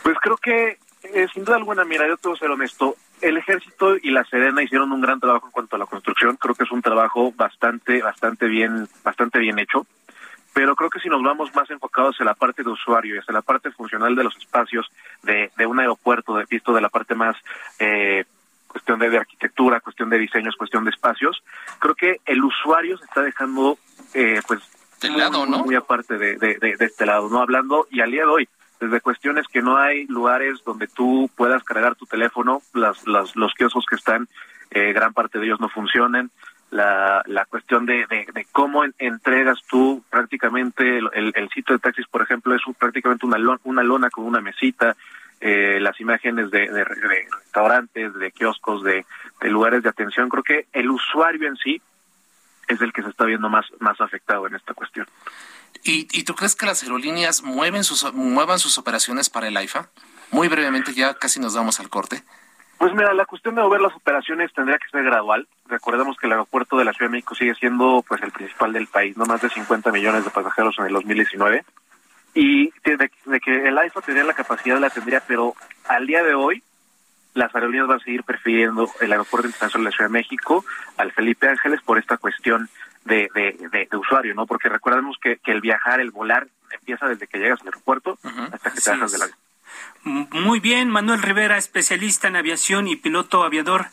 [0.02, 0.78] Pues creo que,
[1.14, 4.62] eh, sin duda alguna, mira, yo tengo que ser honesto, el ejército y la Serena
[4.62, 6.36] hicieron un gran trabajo en cuanto a la construcción.
[6.36, 9.86] Creo que es un trabajo bastante, bastante bien, bastante bien hecho.
[10.54, 13.34] Pero creo que si nos vamos más enfocados en la parte de usuario y hacia
[13.34, 14.90] la parte funcional de los espacios
[15.22, 17.36] de, de un aeropuerto, de visto de la parte más
[17.78, 18.24] eh,
[18.66, 21.42] cuestión de, arquitectura, cuestión de diseños, cuestión de espacios,
[21.78, 23.78] creo que el usuario se está dejando,
[24.14, 24.60] eh, pues,
[25.02, 25.64] lado, ¿no?
[25.64, 27.40] muy aparte de, de, de, este lado, ¿no?
[27.40, 28.48] Hablando, y al día de hoy,
[28.80, 33.52] desde cuestiones que no hay lugares donde tú puedas cargar tu teléfono, las, las, los
[33.54, 34.28] kioscos que están,
[34.70, 36.30] eh, gran parte de ellos no funcionan,
[36.70, 42.54] la, la cuestión de, de, cómo entregas tú prácticamente el, sitio de taxis, por ejemplo,
[42.54, 44.94] es prácticamente una, lona, una lona con una mesita,
[45.40, 49.06] eh, las imágenes de, de, restaurantes, de kioscos, de,
[49.40, 50.28] de lugares de atención.
[50.28, 51.80] Creo que el usuario en sí
[52.66, 55.06] es el que se está viendo más, más afectado en esta cuestión.
[55.82, 59.88] ¿Y, ¿Y tú crees que las aerolíneas mueven sus, muevan sus operaciones para el AIFA?
[60.30, 62.22] Muy brevemente, ya casi nos vamos al corte.
[62.78, 65.48] Pues mira, la cuestión de mover las operaciones tendría que ser gradual.
[65.66, 68.86] Recordemos que el aeropuerto de la Ciudad de México sigue siendo pues el principal del
[68.86, 71.64] país, no más de 50 millones de pasajeros en el 2019.
[72.34, 75.54] Y de, que el AIFA tendría la capacidad la tendría, pero
[75.88, 76.62] al día de hoy
[77.34, 80.64] las aerolíneas van a seguir prefiriendo el Aeropuerto Internacional de la Ciudad de México
[80.96, 82.68] al Felipe Ángeles por esta cuestión
[83.08, 83.28] de,
[83.90, 84.46] de, usuario, ¿no?
[84.46, 88.18] Porque recordemos que, que, el viajar, el volar, empieza desde que llegas al aeropuerto
[88.52, 89.38] hasta que te bajas del avión.
[90.04, 93.86] Muy bien, Manuel Rivera, especialista en aviación y piloto aviador.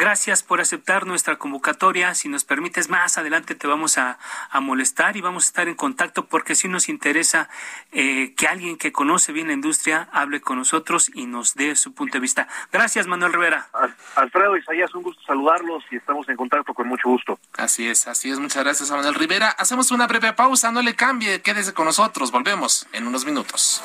[0.00, 2.14] Gracias por aceptar nuestra convocatoria.
[2.14, 4.18] Si nos permites, más adelante te vamos a,
[4.62, 7.50] molestar y vamos a estar en contacto porque sí nos interesa
[7.92, 11.92] eh, que alguien que conoce bien la industria hable con nosotros y nos dé su
[11.92, 12.48] punto de vista.
[12.72, 13.68] Gracias, Manuel Rivera.
[14.14, 17.38] Alfredo Isaías, un gusto saludarlos y estamos en contacto con mucho gusto.
[17.58, 18.38] Así es, así es.
[18.38, 19.50] Muchas gracias, Manuel Rivera.
[19.50, 22.30] Hacemos una breve pausa, no le cambie, quédese con nosotros.
[22.30, 23.82] Volvemos en unos minutos.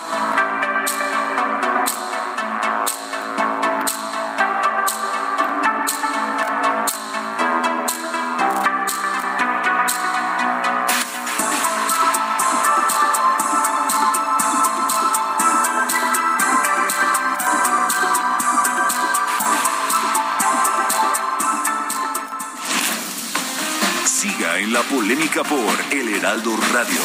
[25.16, 27.00] Polémica por El Heraldo Radio,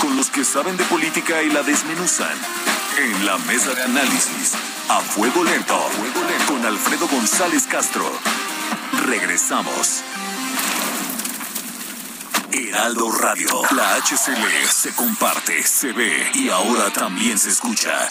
[0.00, 2.36] con los que saben de política y la desmenuzan.
[2.98, 4.52] En la mesa de análisis,
[4.88, 5.78] a fuego lento,
[6.46, 8.04] con Alfredo González Castro.
[9.06, 10.02] Regresamos.
[12.52, 18.10] Heraldo Radio, la HCL se comparte, se ve y ahora también se escucha.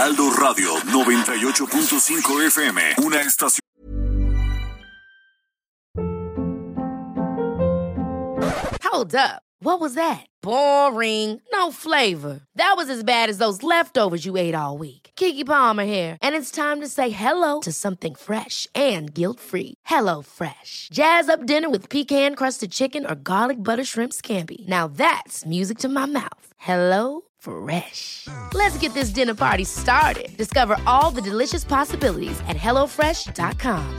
[0.00, 3.60] Heraldo Radio 98.5 FM, una estación.
[8.82, 9.42] Hold up.
[9.60, 10.24] What was that?
[10.40, 11.42] Boring.
[11.52, 12.40] No flavor.
[12.54, 15.10] That was as bad as those leftovers you ate all week.
[15.16, 19.74] Kiki Palmer here, and it's time to say hello to something fresh and guilt-free.
[19.84, 20.88] Hello Fresh.
[20.92, 24.66] Jazz up dinner with pecan-crusted chicken or garlic butter shrimp scampi.
[24.66, 26.54] Now that's music to my mouth.
[26.56, 28.28] Hello Fresh.
[28.54, 30.36] Let's get this dinner party started.
[30.36, 33.98] Discover all the delicious possibilities at HelloFresh.com.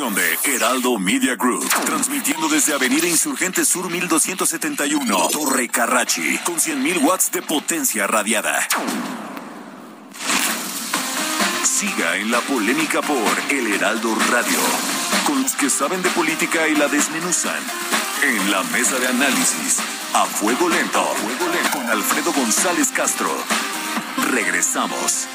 [0.00, 7.30] De Heraldo Media Group, transmitiendo desde Avenida Insurgente Sur 1271, Torre Carrachi, con 100.000 watts
[7.30, 8.66] de potencia radiada.
[11.64, 14.58] Siga en la polémica por El Heraldo Radio,
[15.26, 19.80] con los que saben de política y la desmenuzan en la mesa de análisis,
[20.14, 21.02] a fuego lento,
[21.72, 23.30] con Alfredo González Castro.
[24.30, 25.26] Regresamos.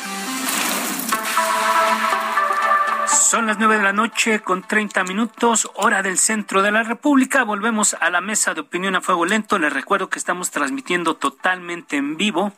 [3.07, 7.43] Son las nueve de la noche con 30 minutos, hora del centro de la República.
[7.43, 9.57] Volvemos a la mesa de opinión a fuego lento.
[9.57, 12.53] Les recuerdo que estamos transmitiendo totalmente en vivo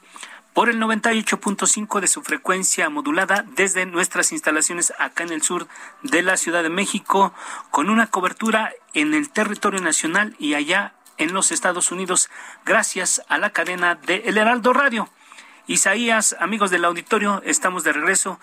[0.57, 5.67] por el 98.5 de su frecuencia modulada desde nuestras instalaciones acá en el sur
[6.01, 7.31] de la Ciudad de México,
[7.69, 12.31] con una cobertura en el territorio nacional y allá en los Estados Unidos,
[12.65, 15.07] gracias a la cadena de El Heraldo Radio.
[15.67, 18.39] Isaías, amigos del auditorio, estamos de regreso.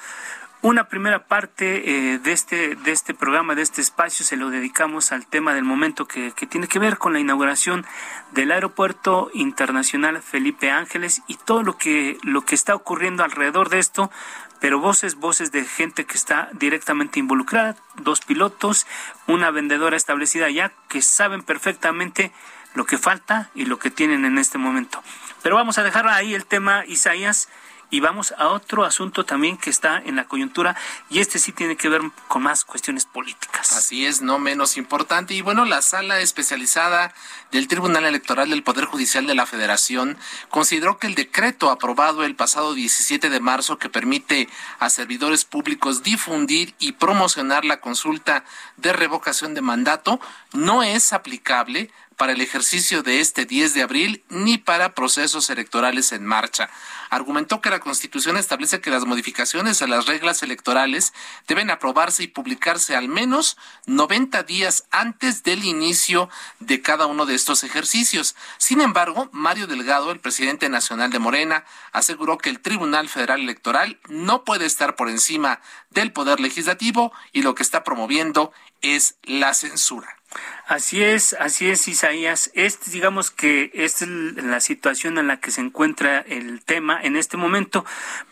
[0.64, 5.12] Una primera parte eh, de, este, de este programa, de este espacio, se lo dedicamos
[5.12, 7.84] al tema del momento que, que, tiene que ver con la inauguración
[8.32, 13.78] del Aeropuerto Internacional Felipe Ángeles y todo lo que, lo que está ocurriendo alrededor de
[13.78, 14.10] esto,
[14.58, 18.86] pero voces, voces de gente que está directamente involucrada, dos pilotos,
[19.26, 22.32] una vendedora establecida ya que saben perfectamente
[22.72, 25.02] lo que falta y lo que tienen en este momento.
[25.42, 27.50] Pero vamos a dejar ahí el tema, Isaías
[27.90, 30.76] y vamos a otro asunto también que está en la coyuntura
[31.10, 33.72] y este sí tiene que ver con más cuestiones políticas.
[33.72, 35.34] Así es, no menos importante.
[35.34, 37.14] Y bueno, la sala especializada
[37.52, 40.18] del Tribunal Electoral del Poder Judicial de la Federación
[40.50, 46.02] consideró que el decreto aprobado el pasado 17 de marzo que permite a servidores públicos
[46.02, 48.44] difundir y promocionar la consulta
[48.76, 50.20] de revocación de mandato
[50.52, 56.12] no es aplicable para el ejercicio de este 10 de abril ni para procesos electorales
[56.12, 56.70] en marcha.
[57.10, 61.12] Argumentó que la Constitución establece que las modificaciones a las reglas electorales
[61.46, 66.28] deben aprobarse y publicarse al menos 90 días antes del inicio
[66.60, 68.34] de cada uno de estos ejercicios.
[68.58, 74.00] Sin embargo, Mario Delgado, el presidente nacional de Morena, aseguró que el Tribunal Federal Electoral
[74.08, 79.54] no puede estar por encima del Poder Legislativo y lo que está promoviendo es la
[79.54, 80.18] censura.
[80.66, 82.50] Así es, así es, Isaías.
[82.54, 87.36] Este, digamos que es la situación en la que se encuentra el tema en este
[87.36, 87.84] momento.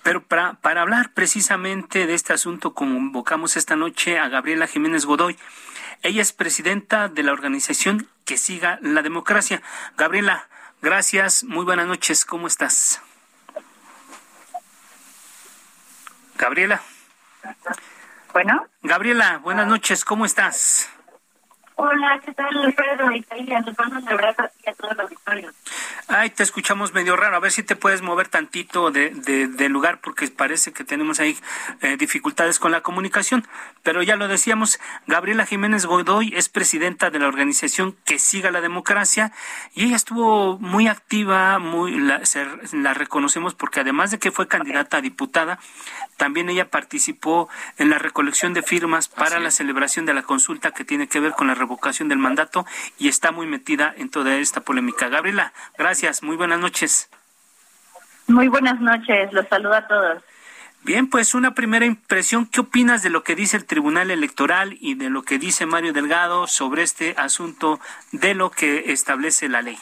[0.02, 5.36] Pero para, para hablar precisamente de este asunto, convocamos esta noche a Gabriela Jiménez Godoy.
[6.02, 9.62] Ella es presidenta de la organización Que Siga la Democracia.
[9.96, 10.48] Gabriela,
[10.80, 13.00] gracias, muy buenas noches, ¿cómo estás?
[16.38, 16.82] Gabriela.
[18.32, 18.66] Bueno.
[18.82, 20.88] Gabriela, buenas noches, ¿cómo estás?
[21.84, 23.10] Hola, ¿qué tal, Alfredo?
[23.10, 25.52] Y nos vamos a abrazar a todos los victorios.
[26.06, 27.34] Ay, te escuchamos medio raro.
[27.34, 31.36] A ver si te puedes mover tantito de, de, lugar porque parece que tenemos ahí
[31.80, 33.48] eh, dificultades con la comunicación.
[33.82, 38.60] Pero ya lo decíamos, Gabriela Jiménez Godoy es presidenta de la organización Que Siga la
[38.60, 39.32] Democracia
[39.74, 42.22] y ella estuvo muy activa, muy la,
[42.72, 45.58] la reconocemos porque además de que fue candidata a diputada,
[46.16, 50.84] también ella participó en la recolección de firmas para la celebración de la consulta que
[50.84, 52.66] tiene que ver con la revocación del mandato
[52.98, 55.08] y está muy metida en toda esta polémica.
[55.08, 57.08] Gabriela, gracias, muy buenas noches.
[58.26, 60.22] Muy buenas noches, los saludo a todos.
[60.84, 64.94] Bien, pues una primera impresión, ¿qué opinas de lo que dice el Tribunal Electoral y
[64.94, 67.80] de lo que dice Mario Delgado sobre este asunto
[68.10, 69.78] de lo que establece la ley?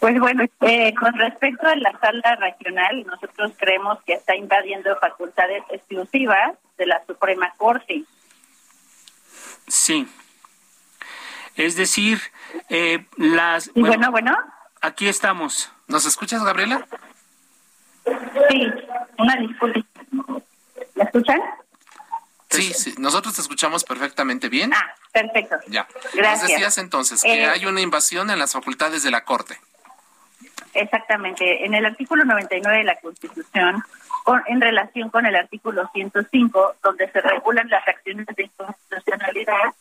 [0.00, 5.62] Pues bueno, eh, con respecto a la sala regional, nosotros creemos que está invadiendo facultades
[5.70, 8.04] exclusivas de la Suprema Corte.
[9.68, 10.08] Sí.
[11.56, 12.20] Es decir,
[12.68, 13.70] eh, las...
[13.74, 14.36] Bueno, bueno,
[14.80, 15.72] Aquí estamos.
[15.88, 16.86] ¿Nos escuchas, Gabriela?
[18.04, 18.72] Sí,
[19.18, 19.80] una disculpa.
[20.94, 21.40] ¿Me escuchan?
[22.50, 24.72] Sí, sí, nosotros te escuchamos perfectamente bien.
[24.72, 25.56] Ah, perfecto.
[25.68, 25.88] Ya.
[26.14, 26.42] Gracias.
[26.42, 29.58] Nos decías entonces que Eh, hay una invasión en las facultades de la Corte.
[30.74, 31.64] Exactamente.
[31.64, 33.82] En el artículo 99 de la Constitución,
[34.26, 39.72] con- en relación con el artículo 105, donde se regulan las acciones de inconstitucionalidad,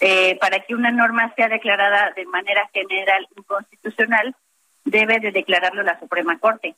[0.00, 4.36] eh, para que una norma sea declarada de manera general inconstitucional,
[4.84, 6.74] debe de declararlo la Suprema Corte.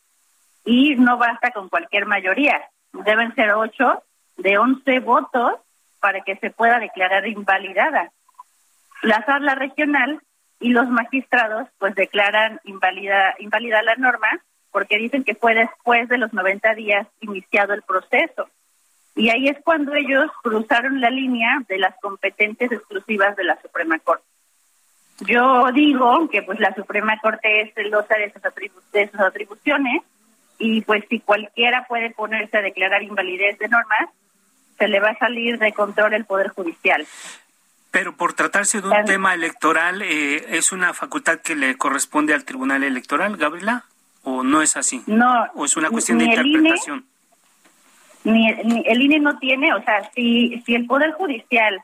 [0.65, 2.63] Y no basta con cualquier mayoría.
[2.93, 4.05] Deben ser ocho
[4.37, 5.55] de once votos
[5.99, 8.13] para que se pueda declarar invalidada.
[9.03, 10.21] La sala regional
[10.61, 14.29] y los magistrados pues declaran inválida, inválida la norma
[14.73, 18.49] porque dicen que fue después de los 90 días iniciado el proceso.
[19.17, 23.99] Y ahí es cuando ellos cruzaron la línea de las competencias exclusivas de la Suprema
[23.99, 24.25] Corte.
[25.21, 30.03] Yo digo que pues la Suprema Corte es celosa de sus, de sus atribuciones
[30.59, 34.09] y pues si cualquiera puede ponerse a declarar invalidez de normas,
[34.79, 37.07] se le va a salir de control el Poder Judicial.
[37.91, 42.45] Pero por tratarse de un tema electoral, eh, ¿es una facultad que le corresponde al
[42.45, 43.85] Tribunal Electoral, Gabriela?
[44.25, 45.03] ¿O no es así?
[45.07, 45.47] No.
[45.55, 47.07] ¿O es una cuestión de ni el INE, interpretación?
[48.25, 51.81] ni, ni el INE no tiene, o sea, si, si el Poder Judicial,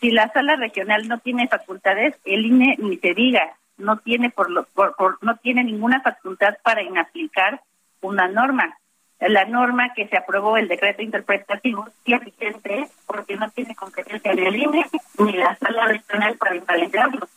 [0.00, 4.50] si la sala regional no tiene facultades, el INE ni se diga, no tiene por,
[4.50, 7.60] lo, por, por- no tiene ninguna facultad para inaplicar
[8.00, 8.76] una norma.
[9.18, 14.34] La norma que se aprobó, el decreto interpretativo, sí es vigente porque no tiene competencia
[14.34, 14.86] ni el INE
[15.18, 17.28] ni la sala regional para invalidarlo.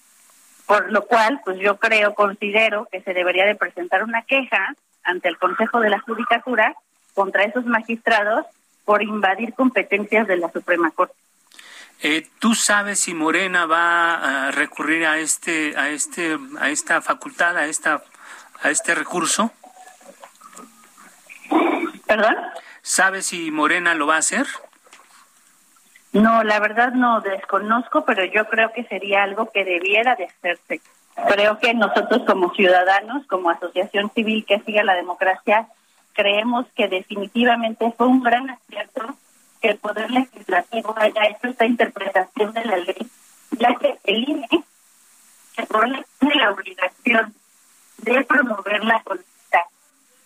[0.66, 5.30] Por lo cual, pues yo creo, considero que se debería de presentar una queja ante
[5.30, 6.76] el Consejo de la Judicatura
[7.14, 8.46] contra esos magistrados
[8.84, 11.16] por invadir competencias de la Suprema Corte.
[12.02, 17.58] Eh, ¿Tú sabes si Morena va a recurrir a este, a este, a esta facultad,
[17.58, 18.04] a esta,
[18.62, 19.52] a este recurso?
[22.06, 22.36] ¿Perdón?
[22.82, 24.46] ¿Sabes si Morena lo va a hacer?
[26.16, 30.80] No, la verdad no desconozco, pero yo creo que sería algo que debiera de hacerse.
[31.28, 35.68] Creo que nosotros como ciudadanos, como asociación civil que siga la democracia,
[36.14, 39.14] creemos que definitivamente fue un gran acierto
[39.62, 43.08] que el Poder Legislativo haya hecho esta interpretación de la ley,
[43.52, 44.48] ya que el INE
[45.54, 47.34] se pone la obligación
[47.98, 49.66] de promover la consulta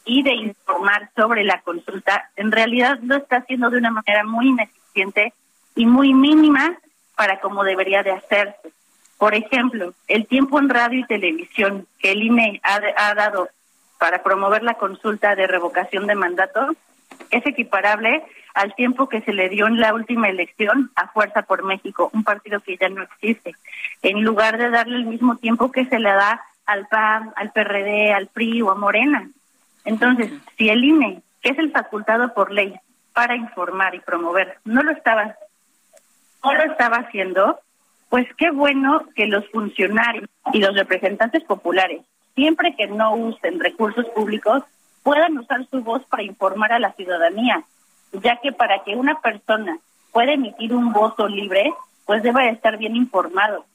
[0.06, 4.50] y de informar sobre la consulta, en realidad lo está haciendo de una manera muy
[4.50, 5.34] ineficiente
[5.80, 6.78] y muy mínima
[7.16, 8.74] para como debería de hacerse.
[9.18, 13.50] Por ejemplo, el tiempo en radio y televisión que el INE ha, ha dado
[13.98, 16.76] para promover la consulta de revocación de mandato
[17.32, 21.64] es equiparable al tiempo que se le dio en la última elección a Fuerza por
[21.64, 23.56] México, un partido que ya no existe,
[24.02, 28.12] en lugar de darle el mismo tiempo que se le da al PAN, al PRD,
[28.12, 29.30] al PRI o a Morena.
[29.86, 32.76] Entonces, si el INE, que es el facultado por ley
[33.14, 35.36] para informar y promover, no lo estaba,
[36.44, 37.60] no lo estaba haciendo,
[38.10, 42.02] pues qué bueno que los funcionarios y los representantes populares,
[42.36, 44.64] siempre que no usen recursos públicos,
[45.04, 47.64] puedan usar su voz para informar a la ciudadanía,
[48.14, 49.78] ya que para que una persona
[50.12, 51.72] pueda emitir un voto libre,
[52.06, 53.66] pues debe estar bien informado.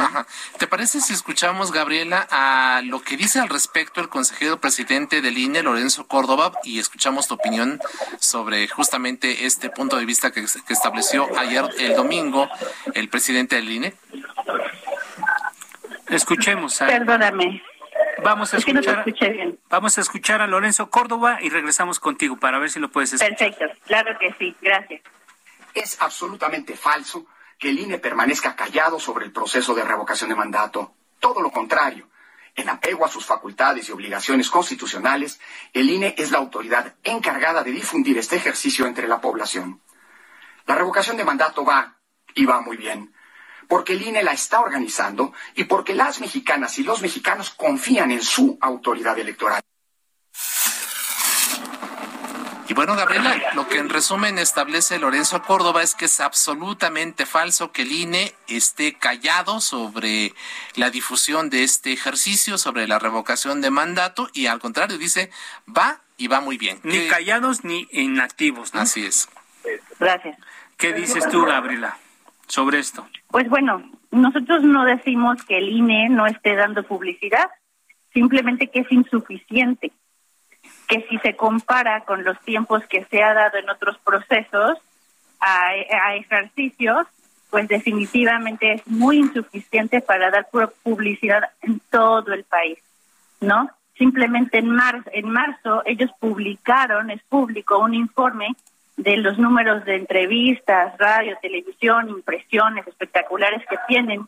[0.00, 0.26] Ajá.
[0.58, 5.38] ¿Te parece si escuchamos, Gabriela, a lo que dice al respecto el consejero presidente del
[5.38, 7.80] INE, Lorenzo Córdoba, y escuchamos tu opinión
[8.18, 12.48] sobre justamente este punto de vista que, que estableció ayer, el domingo,
[12.94, 13.94] el presidente del INE?
[16.08, 16.80] Escuchemos.
[16.82, 17.62] A, Perdóname.
[18.22, 19.32] Vamos a Es que no te escuchar.
[19.32, 19.58] bien.
[19.70, 23.36] Vamos a escuchar a Lorenzo Córdoba y regresamos contigo para ver si lo puedes escuchar.
[23.36, 25.00] Perfecto, claro que sí, gracias.
[25.74, 27.26] Es absolutamente falso
[27.60, 30.94] que el INE permanezca callado sobre el proceso de revocación de mandato.
[31.20, 32.08] Todo lo contrario.
[32.56, 35.38] En apego a sus facultades y obligaciones constitucionales,
[35.74, 39.82] el INE es la autoridad encargada de difundir este ejercicio entre la población.
[40.66, 41.98] La revocación de mandato va,
[42.34, 43.14] y va muy bien,
[43.68, 48.22] porque el INE la está organizando y porque las mexicanas y los mexicanos confían en
[48.22, 49.60] su autoridad electoral.
[52.68, 57.72] Y bueno, Gabriela, lo que en resumen establece Lorenzo Córdoba es que es absolutamente falso
[57.72, 60.32] que el INE esté callado sobre
[60.76, 65.28] la difusión de este ejercicio, sobre la revocación de mandato, y al contrario, dice,
[65.68, 66.80] va y va muy bien.
[66.82, 68.72] Ni callados ni inactivos.
[68.72, 68.80] ¿no?
[68.80, 69.28] Así es.
[69.98, 70.38] Gracias.
[70.78, 71.98] ¿Qué dices tú, Gabriela,
[72.46, 73.06] sobre esto?
[73.28, 77.50] Pues bueno, nosotros no decimos que el INE no esté dando publicidad,
[78.14, 79.92] simplemente que es insuficiente
[80.90, 84.76] que si se compara con los tiempos que se ha dado en otros procesos
[85.38, 85.76] a,
[86.16, 87.06] ejercicios,
[87.48, 90.48] pues definitivamente es muy insuficiente para dar
[90.82, 92.78] publicidad en todo el país,
[93.40, 93.70] ¿no?
[93.96, 98.56] Simplemente en marzo, en marzo ellos publicaron, es público, un informe
[98.96, 104.26] de los números de entrevistas, radio, televisión, impresiones espectaculares que tienen.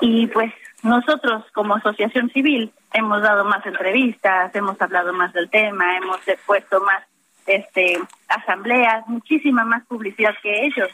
[0.00, 5.96] Y pues nosotros como asociación civil hemos dado más entrevistas, hemos hablado más del tema,
[5.96, 7.04] hemos puesto más
[7.46, 10.88] este asambleas, muchísima más publicidad que ellos.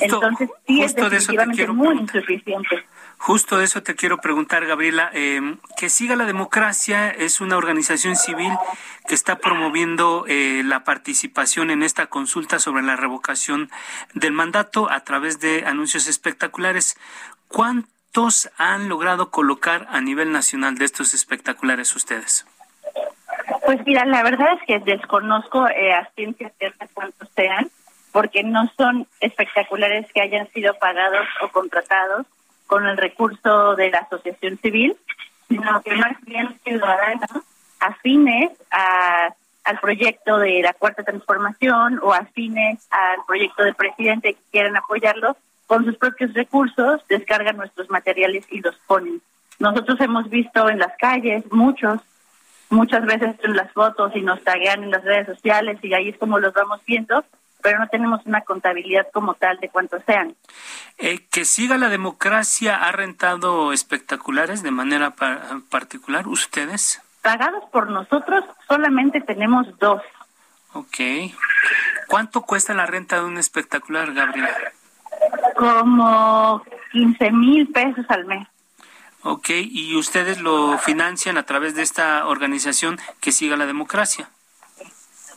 [0.00, 2.84] Entonces sí es definitivamente muy insuficiente.
[3.18, 5.10] Justo de eso te quiero preguntar, Gabriela.
[5.12, 8.52] Eh, que siga la democracia es una organización civil
[9.06, 13.70] que está promoviendo eh, la participación en esta consulta sobre la revocación
[14.14, 16.96] del mandato a través de anuncios espectaculares.
[17.48, 22.44] ¿Cuánto ¿Cuántos han logrado colocar a nivel nacional de estos espectaculares ustedes?
[23.64, 27.70] Pues mira, la verdad es que desconozco eh, a ciencia cierta cuántos sean,
[28.10, 32.26] porque no son espectaculares que hayan sido pagados o contratados
[32.66, 34.96] con el recurso de la asociación civil,
[35.48, 37.44] sino que más bien ciudadanos
[37.78, 44.76] afines al proyecto de la cuarta transformación o afines al proyecto del presidente que quieran
[44.76, 45.36] apoyarlo,
[45.70, 49.22] con sus propios recursos descargan nuestros materiales y los ponen.
[49.60, 52.00] Nosotros hemos visto en las calles muchos,
[52.70, 56.18] muchas veces en las fotos y nos taguean en las redes sociales y ahí es
[56.18, 57.24] como los vamos viendo,
[57.62, 60.34] pero no tenemos una contabilidad como tal de cuántos sean.
[60.98, 65.14] Eh, que siga la democracia ha rentado espectaculares de manera
[65.70, 67.00] particular ustedes.
[67.22, 70.02] Pagados por nosotros solamente tenemos dos.
[70.72, 70.98] Ok.
[72.08, 74.72] ¿Cuánto cuesta la renta de un espectacular, Gabriela?
[75.56, 76.62] Como
[76.92, 78.46] 15 mil pesos al mes.
[79.22, 84.30] Ok, ¿y ustedes lo financian a través de esta organización que siga la democracia?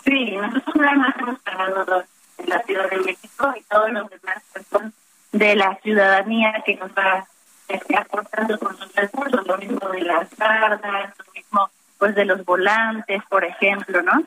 [0.06, 2.06] Sí, nosotros nada más hemos pagado dos
[2.38, 4.94] en la Ciudad de México y todos los demás son
[5.34, 7.28] de la ciudadanía que nos va
[7.98, 13.24] aportando con sus recursos, lo mismo de las bardas, lo mismo pues de los volantes,
[13.30, 14.24] por ejemplo, ¿no?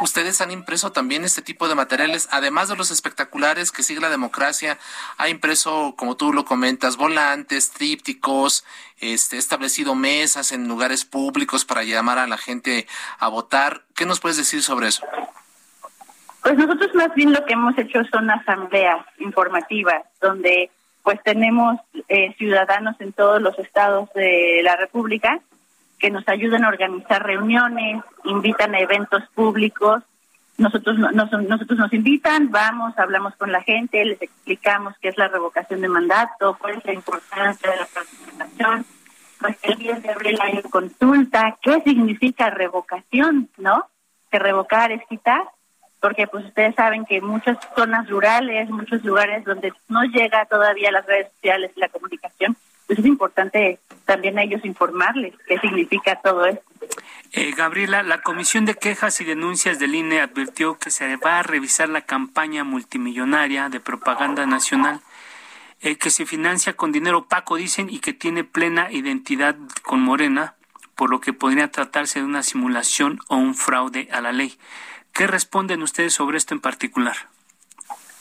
[0.00, 4.10] Ustedes han impreso también este tipo de materiales, además de los espectaculares que sigue la
[4.10, 4.78] democracia,
[5.16, 8.64] ha impreso, como tú lo comentas, volantes, trípticos,
[9.00, 12.86] este, establecido mesas en lugares públicos para llamar a la gente
[13.18, 13.82] a votar.
[13.94, 15.06] ¿Qué nos puedes decir sobre eso?
[16.42, 20.70] Pues nosotros más bien lo que hemos hecho son asambleas informativas, donde
[21.02, 25.40] pues tenemos eh, ciudadanos en todos los estados de la República
[25.98, 30.02] que nos ayudan a organizar reuniones, invitan a eventos públicos.
[30.58, 35.28] Nosotros nos, nosotros nos invitan, vamos, hablamos con la gente, les explicamos qué es la
[35.28, 38.86] revocación de mandato, cuál es la importancia de la participación.
[39.38, 43.86] Pues el día de abril hay consulta, qué significa revocación, ¿no?
[44.30, 45.42] Que revocar es quitar,
[46.00, 51.04] porque pues ustedes saben que muchas zonas rurales, muchos lugares donde no llega todavía las
[51.04, 52.56] redes sociales y la comunicación,
[52.86, 56.62] pues es importante también a ellos informarles qué significa todo esto.
[57.32, 61.42] Eh, Gabriela, la Comisión de Quejas y Denuncias del INE advirtió que se va a
[61.42, 65.00] revisar la campaña multimillonaria de propaganda nacional
[65.82, 70.54] eh, que se financia con dinero opaco, dicen, y que tiene plena identidad con Morena,
[70.94, 74.56] por lo que podría tratarse de una simulación o un fraude a la ley.
[75.12, 77.16] ¿Qué responden ustedes sobre esto en particular?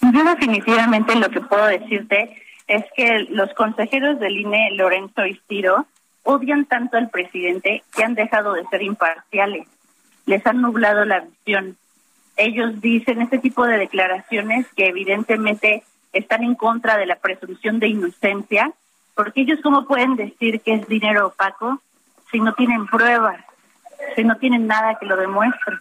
[0.02, 5.86] Yo definitivamente lo que puedo decirte es que los consejeros del INE, Lorenzo y Ciro,
[6.24, 9.68] odian tanto al presidente que han dejado de ser imparciales.
[10.26, 11.78] Les han nublado la visión.
[12.36, 17.90] Ellos dicen este tipo de declaraciones que evidentemente están en contra de la presunción de
[17.90, 18.72] inocencia,
[19.14, 21.80] porque ellos cómo pueden decir que es dinero opaco
[22.32, 23.40] si no tienen pruebas,
[24.16, 25.78] si no tienen nada que lo demuestre.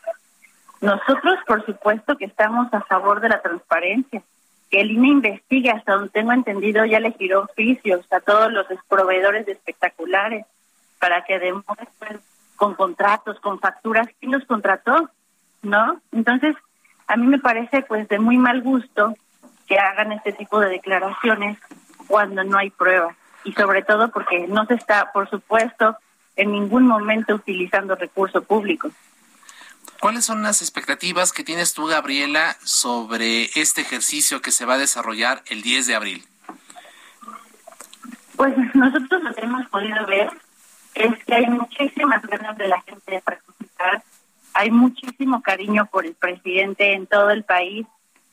[0.80, 4.22] Nosotros, por supuesto, que estamos a favor de la transparencia,
[4.81, 9.47] el INE investigue, hasta donde tengo entendido, ya le giró oficios a todos los proveedores
[9.47, 10.47] de espectaculares
[10.99, 12.20] para que demuestren
[12.57, 15.11] con contratos, con facturas, quién los contrató,
[15.62, 16.01] ¿no?
[16.12, 16.57] Entonces,
[17.07, 19.14] a mí me parece pues de muy mal gusto
[19.66, 21.59] que hagan este tipo de declaraciones
[22.07, 25.97] cuando no hay pruebas y sobre todo porque no se está, por supuesto,
[26.37, 28.93] en ningún momento utilizando recursos públicos.
[30.05, 34.77] ¿Cuáles son las expectativas que tienes tú, Gabriela, sobre este ejercicio que se va a
[34.77, 36.25] desarrollar el 10 de abril?
[38.37, 40.31] Pues nosotros lo que hemos podido ver
[40.95, 44.03] es que hay muchísimas ganas de la gente de participar,
[44.53, 47.87] hay muchísimo cariño por el presidente en todo el país.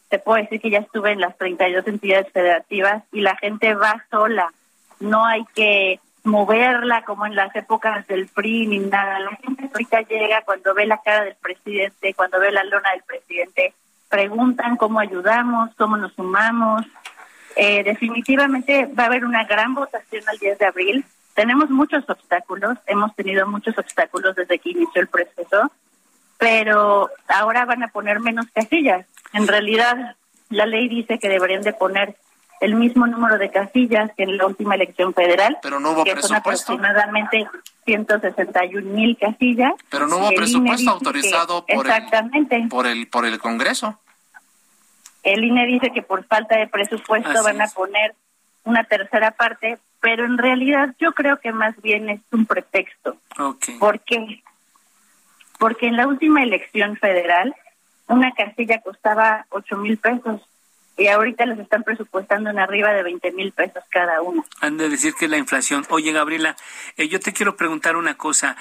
[0.10, 4.06] Te puedo decir que ya estuve en las 32 entidades federativas y la gente va
[4.12, 4.52] sola.
[5.00, 9.20] No hay que moverla como en las épocas del PRI ni nada.
[9.20, 13.04] La gente ahorita llega cuando ve la cara del presidente, cuando ve la lona del
[13.04, 13.74] presidente,
[14.10, 16.86] preguntan cómo ayudamos, cómo nos sumamos.
[17.56, 21.06] Eh, definitivamente va a haber una gran votación al 10 de abril.
[21.34, 25.72] Tenemos muchos obstáculos, hemos tenido muchos obstáculos desde que inició el proceso,
[26.38, 29.06] pero ahora van a poner menos casillas.
[29.34, 30.16] En realidad,
[30.50, 32.16] la ley dice que deberían de poner
[32.62, 36.14] el mismo número de casillas que en la última elección federal, pero no hubo que
[36.14, 36.74] presupuesto.
[36.74, 37.48] son aproximadamente
[37.86, 39.74] 161 mil casillas.
[39.90, 42.56] Pero no hubo presupuesto autorizado que- por exactamente.
[42.56, 44.00] el por el por el Congreso.
[45.24, 47.74] El INE dice que por falta de presupuesto Así van a es.
[47.74, 48.16] poner
[48.64, 53.18] una tercera parte, pero en realidad yo creo que más bien es un pretexto.
[53.40, 53.66] Ok.
[53.80, 54.42] ¿Por qué?
[55.60, 57.56] Porque en la última elección federal
[58.08, 60.42] una casilla costaba 8 mil pesos
[60.98, 64.44] y ahorita les están presupuestando en arriba de 20 mil pesos cada una.
[64.60, 65.86] Han de decir que la inflación.
[65.90, 66.56] Oye, Gabriela,
[66.98, 68.56] eh, yo te quiero preguntar una cosa.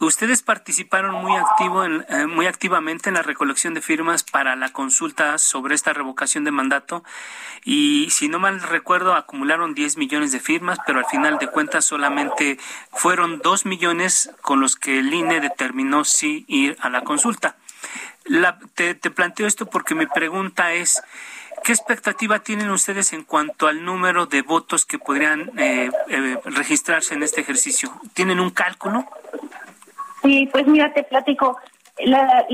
[0.00, 4.70] Ustedes participaron muy activo en, eh, muy activamente en la recolección de firmas para la
[4.72, 7.04] consulta sobre esta revocación de mandato
[7.64, 11.84] y si no mal recuerdo acumularon 10 millones de firmas, pero al final de cuentas
[11.84, 12.58] solamente
[12.92, 17.56] fueron 2 millones con los que el INE determinó si ir a la consulta.
[18.24, 21.02] La- te, te planteo esto porque mi pregunta es,
[21.62, 27.14] ¿qué expectativa tienen ustedes en cuanto al número de votos que podrían eh, eh, registrarse
[27.14, 27.92] en este ejercicio?
[28.14, 29.04] ¿Tienen un cálculo?
[30.22, 31.58] Sí, pues mira, te platico.
[31.98, 32.46] La,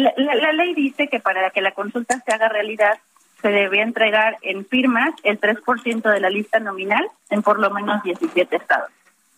[0.52, 2.98] ley dice que para que la consulta se haga realidad
[3.40, 8.02] se debe entregar en firmas el 3% de la lista nominal en por lo menos
[8.02, 8.90] 17 estados.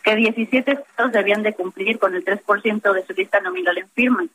[0.03, 4.27] Que 17 estados debían de cumplir con el 3% de su lista nominal en firmas.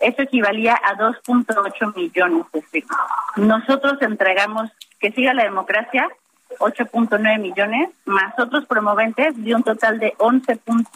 [0.00, 2.98] Eso equivalía a 2.8 millones de firmas.
[3.36, 4.70] Nosotros entregamos
[5.00, 6.08] que siga la democracia
[6.58, 10.92] 8.9 millones, más otros promoventes de un total de 11 puntos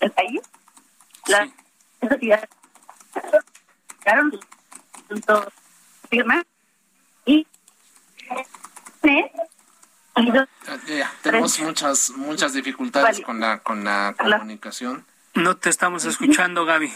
[0.00, 0.40] del país.
[1.26, 1.48] Las
[5.08, 5.52] punto
[6.10, 6.44] firmas
[7.24, 7.46] y
[11.22, 15.06] tenemos muchas muchas dificultades con la con la comunicación.
[15.34, 16.92] No te estamos escuchando, Gaby.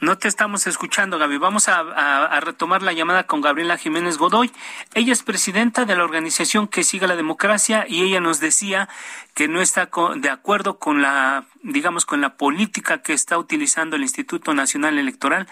[0.00, 1.38] No te estamos escuchando, Gaby.
[1.38, 4.50] Vamos a, retomar la llamada con Gabriela Jiménez Godoy.
[4.92, 8.88] Ella es presidenta de la organización que siga la democracia y ella nos decía
[9.34, 13.96] que no está co- de acuerdo con la, digamos, con la política que está utilizando
[13.96, 15.48] el Instituto Nacional Electoral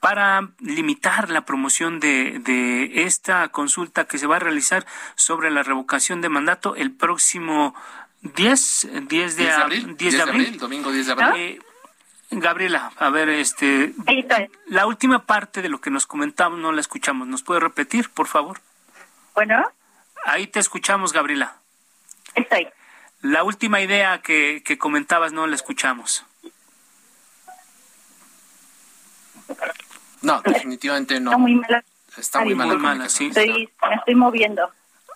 [0.00, 5.62] para limitar la promoción de, de esta consulta que se va a realizar sobre la
[5.62, 7.74] revocación de mandato el próximo
[8.24, 10.58] 10, 10 de, 10 de ab- abril, 10 de abril.
[10.58, 11.40] domingo 10 de abril.
[11.40, 11.58] Eh,
[12.30, 13.94] Gabriela, a ver, este,
[14.66, 17.28] la última parte de lo que nos comentamos no la escuchamos.
[17.28, 18.60] ¿Nos puede repetir, por favor?
[19.34, 19.62] Bueno,
[20.24, 21.56] Ahí te escuchamos, Gabriela.
[22.34, 22.66] estoy.
[23.20, 26.24] La última idea que, que comentabas no la escuchamos.
[30.22, 31.30] No, definitivamente no.
[31.30, 31.84] Está muy mala.
[32.16, 32.72] Está muy mala.
[32.74, 33.26] Muy mala, sí.
[33.26, 34.70] Estoy, me estoy moviendo.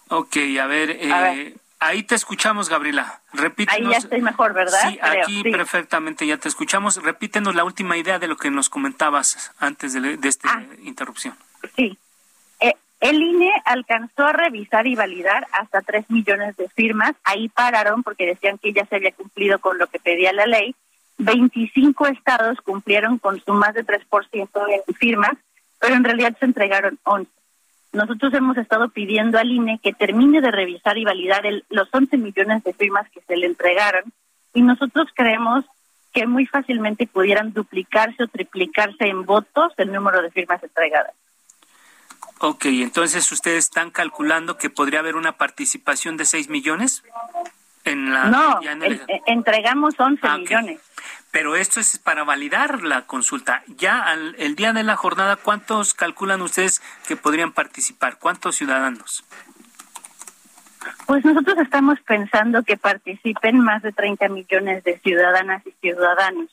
[0.09, 1.55] Ok, a ver, eh, A ver.
[1.81, 3.21] Ahí te escuchamos, Gabriela.
[3.33, 3.87] Repítenos.
[3.87, 4.91] Ahí ya estoy mejor, ¿verdad?
[4.91, 5.51] Sí, Creo, aquí sí.
[5.51, 7.03] perfectamente ya te escuchamos.
[7.03, 10.63] Repítenos la última idea de lo que nos comentabas antes de, de esta Ah.
[10.83, 11.37] interrupción.
[11.77, 11.99] Sí.
[12.61, 17.13] Eh, el INE alcanzó a revisar y validar hasta 3 millones de firmas.
[17.25, 20.75] Ahí pararon porque decían que ya se había cumplido con lo que pedía la ley.
[21.19, 25.33] 25 estados cumplieron con su más de 3% de firmas,
[25.81, 27.31] pero en realidad se entregaron 11.
[27.93, 32.17] Nosotros hemos estado pidiendo al INE que termine de revisar y validar el- los 11
[32.19, 34.05] millones de firmas que se le entregaron
[34.53, 35.65] y nosotros creemos
[36.13, 41.13] que muy fácilmente pudieran duplicarse o triplicarse en votos el número de firmas entregadas.
[42.41, 47.03] Ok, entonces ustedes están calculando que podría haber una participación de 6 millones
[47.85, 50.81] en la No, ya en el- en- en- entregamos 11 Ah, millones.
[51.31, 53.63] Pero esto es para validar la consulta.
[53.67, 58.19] Ya al, el día de la jornada, ¿cuántos calculan ustedes que podrían participar?
[58.19, 59.25] ¿Cuántos ciudadanos?
[61.07, 66.49] Pues nosotros estamos pensando que participen más de 30 millones de ciudadanas y ciudadanos.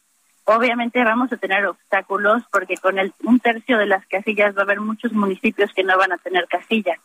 [0.45, 4.63] Obviamente vamos a tener obstáculos porque con el, un tercio de las casillas va a
[4.63, 6.95] haber muchos municipios que no van a tener casilla.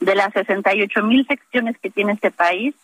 [0.00, 2.74] De las 68 mil secciones que tiene este país,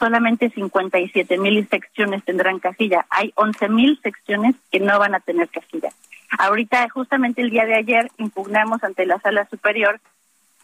[0.00, 3.06] solamente 57 mil secciones tendrán casilla.
[3.10, 5.90] Hay 11 mil secciones que no van a tener casilla.
[6.38, 10.00] Ahorita, justamente el día de ayer, impugnamos ante la sala superior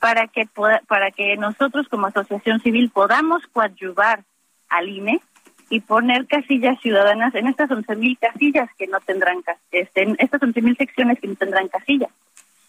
[0.00, 0.48] para que
[0.88, 4.24] para que nosotros como asociación civil podamos coadyuvar
[4.68, 5.20] al INE
[5.68, 10.76] y poner casillas ciudadanas en estas 11.000 casillas que no tendrán este, en estas 11.000
[10.76, 12.10] secciones que no tendrán casillas.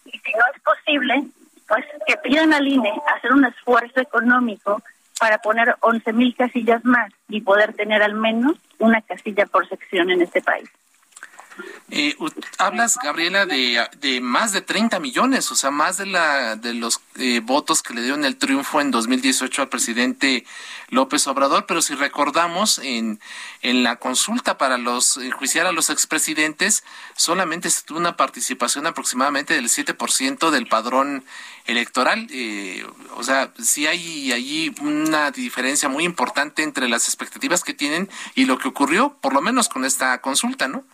[0.04, 1.24] Y si no es posible,
[1.68, 4.82] pues que pidan al INE hacer un esfuerzo económico
[5.18, 10.22] para poner 11.000 casillas más y poder tener al menos una casilla por sección en
[10.22, 10.68] este país.
[11.90, 12.16] Eh,
[12.58, 17.00] hablas, Gabriela, de, de, más de 30 millones, o sea, más de, la, de los
[17.16, 20.44] eh, votos que le dieron el triunfo en 2018 al presidente
[20.90, 23.20] López Obrador, pero si recordamos, en,
[23.62, 26.84] en la consulta para los enjuiciar a los expresidentes,
[27.16, 31.24] solamente se tuvo una participación aproximadamente del 7% del padrón
[31.66, 32.26] electoral.
[32.30, 32.84] Eh,
[33.14, 38.46] o sea, sí hay allí una diferencia muy importante entre las expectativas que tienen y
[38.46, 40.84] lo que ocurrió, por lo menos con esta consulta, ¿no?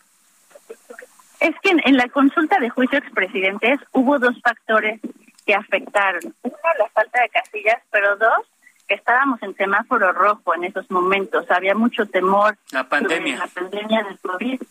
[1.45, 4.99] Es que en, la consulta de juicio expresidentes hubo dos factores
[5.45, 6.35] que afectaron.
[6.43, 8.49] Uno, la falta de casillas, pero dos,
[8.89, 11.45] que estábamos en semáforo rojo en esos momentos.
[11.51, 12.57] Había mucho temor.
[12.73, 13.37] La pandemia.
[13.37, 14.63] La pandemia del COVID.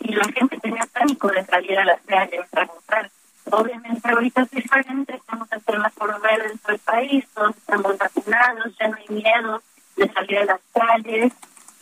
[0.00, 3.10] Y la gente tenía pánico de salir a las calles a votar.
[3.50, 8.74] Obviamente ahorita es diferente, estamos en semáforo verde en todo el país, todos estamos vacunados,
[8.80, 9.62] ya no hay miedo
[9.98, 11.34] de salir a las calles.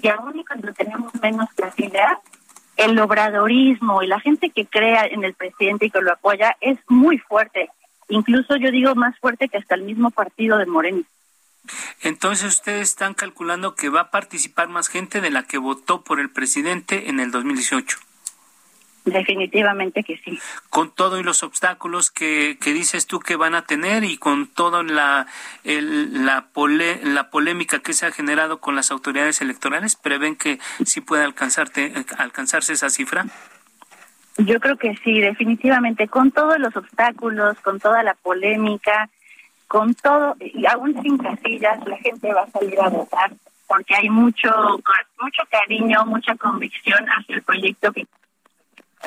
[0.02, 2.18] Y aún y cuando tenemos menos casillas,
[2.80, 6.78] el obradorismo y la gente que crea en el presidente y que lo apoya es
[6.88, 7.68] muy fuerte.
[8.08, 11.02] Incluso yo digo más fuerte que hasta el mismo partido de Moreno.
[12.02, 16.20] Entonces ustedes están calculando que va a participar más gente de la que votó por
[16.20, 17.98] el presidente en el 2018.
[19.12, 20.38] Definitivamente que sí.
[20.68, 24.46] Con todo y los obstáculos que, que dices tú que van a tener y con
[24.46, 25.26] toda la,
[25.64, 26.46] la,
[27.02, 31.92] la polémica que se ha generado con las autoridades electorales, ¿prevén que sí puede alcanzarte,
[32.18, 33.26] alcanzarse esa cifra?
[34.38, 36.08] Yo creo que sí, definitivamente.
[36.08, 39.10] Con todos los obstáculos, con toda la polémica,
[39.68, 43.32] con todo, y aún sin casillas, la gente va a salir a votar
[43.70, 44.50] porque hay mucho,
[45.20, 48.04] mucho cariño, mucha convicción hacia el proyecto que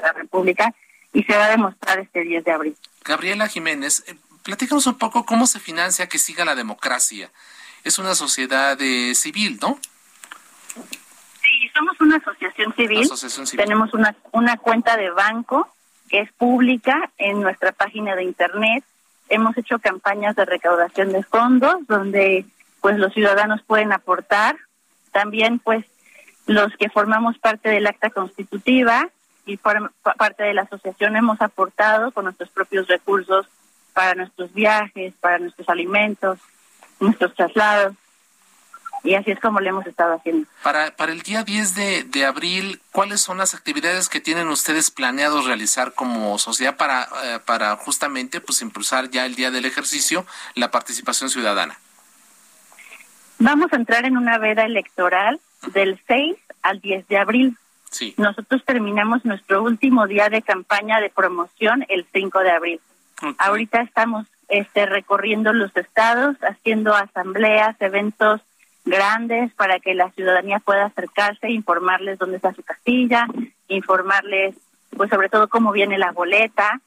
[0.01, 0.73] la República
[1.13, 2.77] y se va a demostrar este 10 de abril.
[3.03, 7.29] Gabriela Jiménez, eh, platícanos un poco cómo se financia que siga la democracia.
[7.83, 9.79] Es una sociedad eh, civil, ¿no?
[10.73, 13.09] Sí, somos una asociación civil.
[13.55, 15.69] Tenemos una, una cuenta de banco
[16.09, 18.83] que es pública en nuestra página de internet.
[19.29, 22.45] Hemos hecho campañas de recaudación de fondos donde
[22.81, 24.57] pues los ciudadanos pueden aportar.
[25.11, 25.85] También pues
[26.45, 29.09] los que formamos parte del acta constitutiva
[29.45, 33.47] y por parte de la asociación hemos aportado con nuestros propios recursos
[33.93, 36.39] para nuestros viajes, para nuestros alimentos,
[36.99, 37.95] nuestros traslados.
[39.03, 40.47] Y así es como lo hemos estado haciendo.
[40.63, 44.91] Para, para el día 10 de, de abril, ¿cuáles son las actividades que tienen ustedes
[44.91, 50.25] planeados realizar como sociedad para, eh, para justamente pues impulsar ya el día del ejercicio
[50.55, 51.77] la participación ciudadana?
[53.39, 55.41] Vamos a entrar en una veda electoral
[55.73, 57.57] del 6 al 10 de abril.
[58.17, 62.79] Nosotros terminamos nuestro último día de campaña de promoción el 5 de abril.
[63.37, 68.41] Ahorita estamos este, recorriendo los estados, haciendo asambleas, eventos
[68.85, 73.27] grandes para que la ciudadanía pueda acercarse, informarles dónde está su casilla,
[73.67, 74.55] informarles,
[74.95, 76.81] pues sobre todo cómo viene la boleta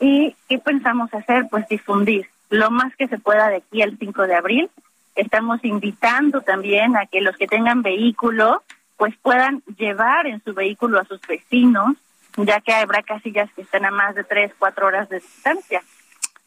[0.00, 4.22] y qué pensamos hacer, pues difundir lo más que se pueda de aquí al 5
[4.26, 4.70] de abril.
[5.14, 8.62] Estamos invitando también a que los que tengan vehículo
[8.96, 11.96] pues puedan llevar en su vehículo a sus vecinos,
[12.36, 15.82] ya que habrá casillas que están a más de tres, cuatro horas de distancia.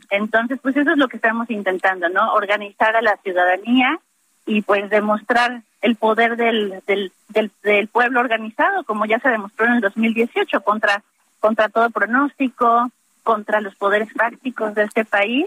[0.10, 2.34] Entonces, pues eso es lo que estamos intentando, ¿no?
[2.34, 4.00] Organizar a la ciudadanía
[4.46, 9.66] y pues demostrar el poder del, del, del, del pueblo organizado, como ya se demostró
[9.68, 11.04] en el 2018, contra,
[11.40, 12.92] contra todo pronóstico,
[13.24, 15.46] contra los poderes fácticos de este país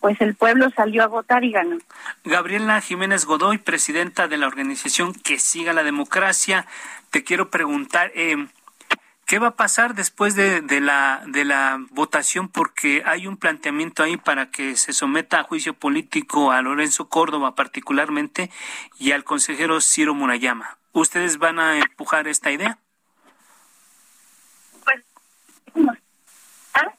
[0.00, 1.78] pues el pueblo salió a votar y ganó.
[2.24, 6.66] Gabriela Jiménez Godoy, presidenta de la organización Que Siga la Democracia,
[7.10, 8.48] te quiero preguntar, eh,
[9.26, 12.48] ¿qué va a pasar después de, la, de la votación?
[12.48, 17.54] Porque hay un planteamiento ahí para que se someta a juicio político a Lorenzo Córdoba
[17.54, 18.50] particularmente
[18.98, 20.78] y al consejero Ciro Murayama.
[20.92, 22.78] ¿Ustedes van a empujar esta idea?
[24.84, 25.04] Pues,
[26.74, 26.94] ¿Ah?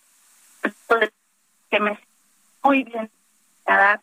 [0.61, 1.09] Pues, pues,
[1.69, 2.10] que me
[2.63, 3.09] muy bien.
[3.67, 4.01] Nada,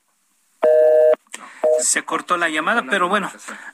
[1.80, 3.30] se cortó la llamada, pero bueno,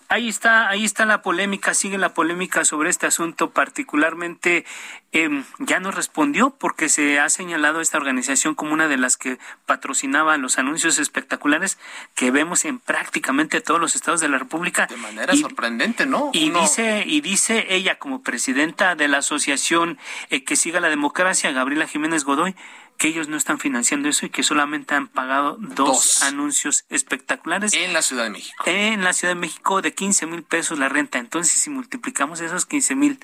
[0.09, 4.65] ahí está, ahí está la polémica, sigue la polémica sobre este asunto, particularmente
[5.13, 9.39] eh, ya no respondió porque se ha señalado esta organización como una de las que
[9.65, 11.79] patrocinaba los anuncios espectaculares
[12.15, 14.87] que vemos en prácticamente todos los estados de la República.
[14.87, 16.31] De manera sorprendente, ¿no?
[16.33, 19.99] Y dice, y dice ella como presidenta de la asociación
[20.31, 22.55] eh, que siga la democracia, Gabriela Jiménez Godoy,
[22.99, 27.73] que ellos no están financiando eso y que solamente han pagado dos, anuncios espectaculares.
[27.75, 28.65] En la Ciudad de México.
[28.67, 31.19] En la Ciudad de México de 15 mil pesos la renta.
[31.19, 33.19] Entonces, si multiplicamos esos 15 mil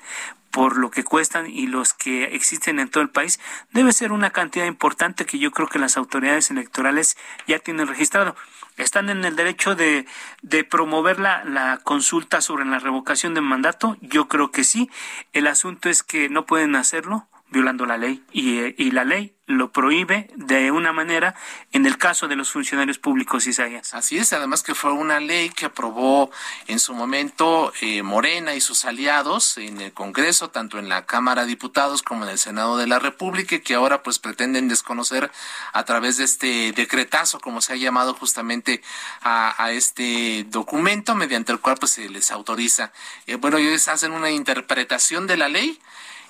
[0.51, 3.39] por lo que cuestan y los que existen en todo el país,
[3.71, 7.17] debe ser una cantidad importante que yo creo que las autoridades electorales
[7.47, 8.35] ya tienen registrado.
[8.77, 10.05] ¿Están en el derecho de,
[10.41, 13.97] de promover la, la consulta sobre la revocación de mandato?
[14.01, 14.89] Yo creo que sí.
[15.33, 19.71] El asunto es que no pueden hacerlo violando la ley y, y la ley lo
[19.71, 21.35] prohíbe de una manera
[21.71, 23.93] en el caso de los funcionarios públicos, Isaías.
[23.93, 26.31] Así es, además que fue una ley que aprobó
[26.67, 31.43] en su momento eh, Morena y sus aliados en el Congreso, tanto en la Cámara
[31.43, 35.31] de Diputados como en el Senado de la República, que ahora pues pretenden desconocer
[35.73, 38.81] a través de este decretazo, como se ha llamado justamente
[39.21, 42.91] a, a este documento, mediante el cual pues se les autoriza.
[43.27, 45.79] Eh, bueno, ellos hacen una interpretación de la ley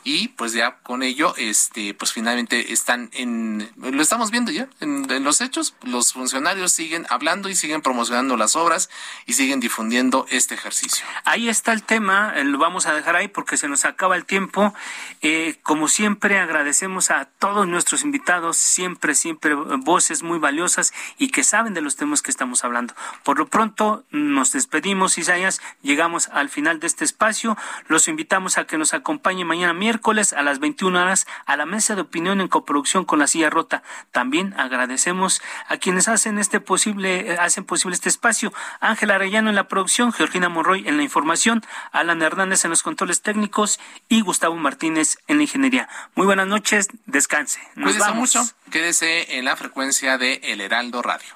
[0.04, 5.08] y pues ya con ello este pues finalmente están en lo estamos viendo ya en,
[5.24, 5.76] los hechos.
[5.84, 8.89] Los funcionarios siguen hablando y siguen promocionando las obras
[9.26, 11.06] y siguen difundiendo este ejercicio.
[11.26, 14.26] Ahí está el tema eh, lo vamos a dejar ahí porque se nos acaba el
[14.26, 14.74] tiempo.
[15.22, 21.43] Eh, como siempre agradecemos a todos nuestros invitados siempre siempre voces muy valiosas y que
[21.43, 22.95] saben de los temas que estamos hablando.
[23.24, 25.62] Por lo pronto nos despedimos Isaías.
[25.84, 27.58] Llegamos al final de este espacio.
[27.88, 29.91] Los invitamos a que nos acompañen mañana miércoles
[30.34, 33.84] a las 21 horas a la mesa de opinión en coproducción con la silla rota.
[34.12, 38.54] También agradecemos a quienes hacen este posible, eh, hacen posible este espacio.
[38.80, 43.22] Ángela Arellano en la producción, Georgina Monroy en la información, Alan Hernández en los controles
[43.22, 45.89] técnicos y Gustavo Martínez en la ingeniería.
[46.16, 47.60] Muy buenas noches, descanse.
[47.76, 51.36] Nos Cuídese mucho, quédese en la frecuencia de El Heraldo Radio.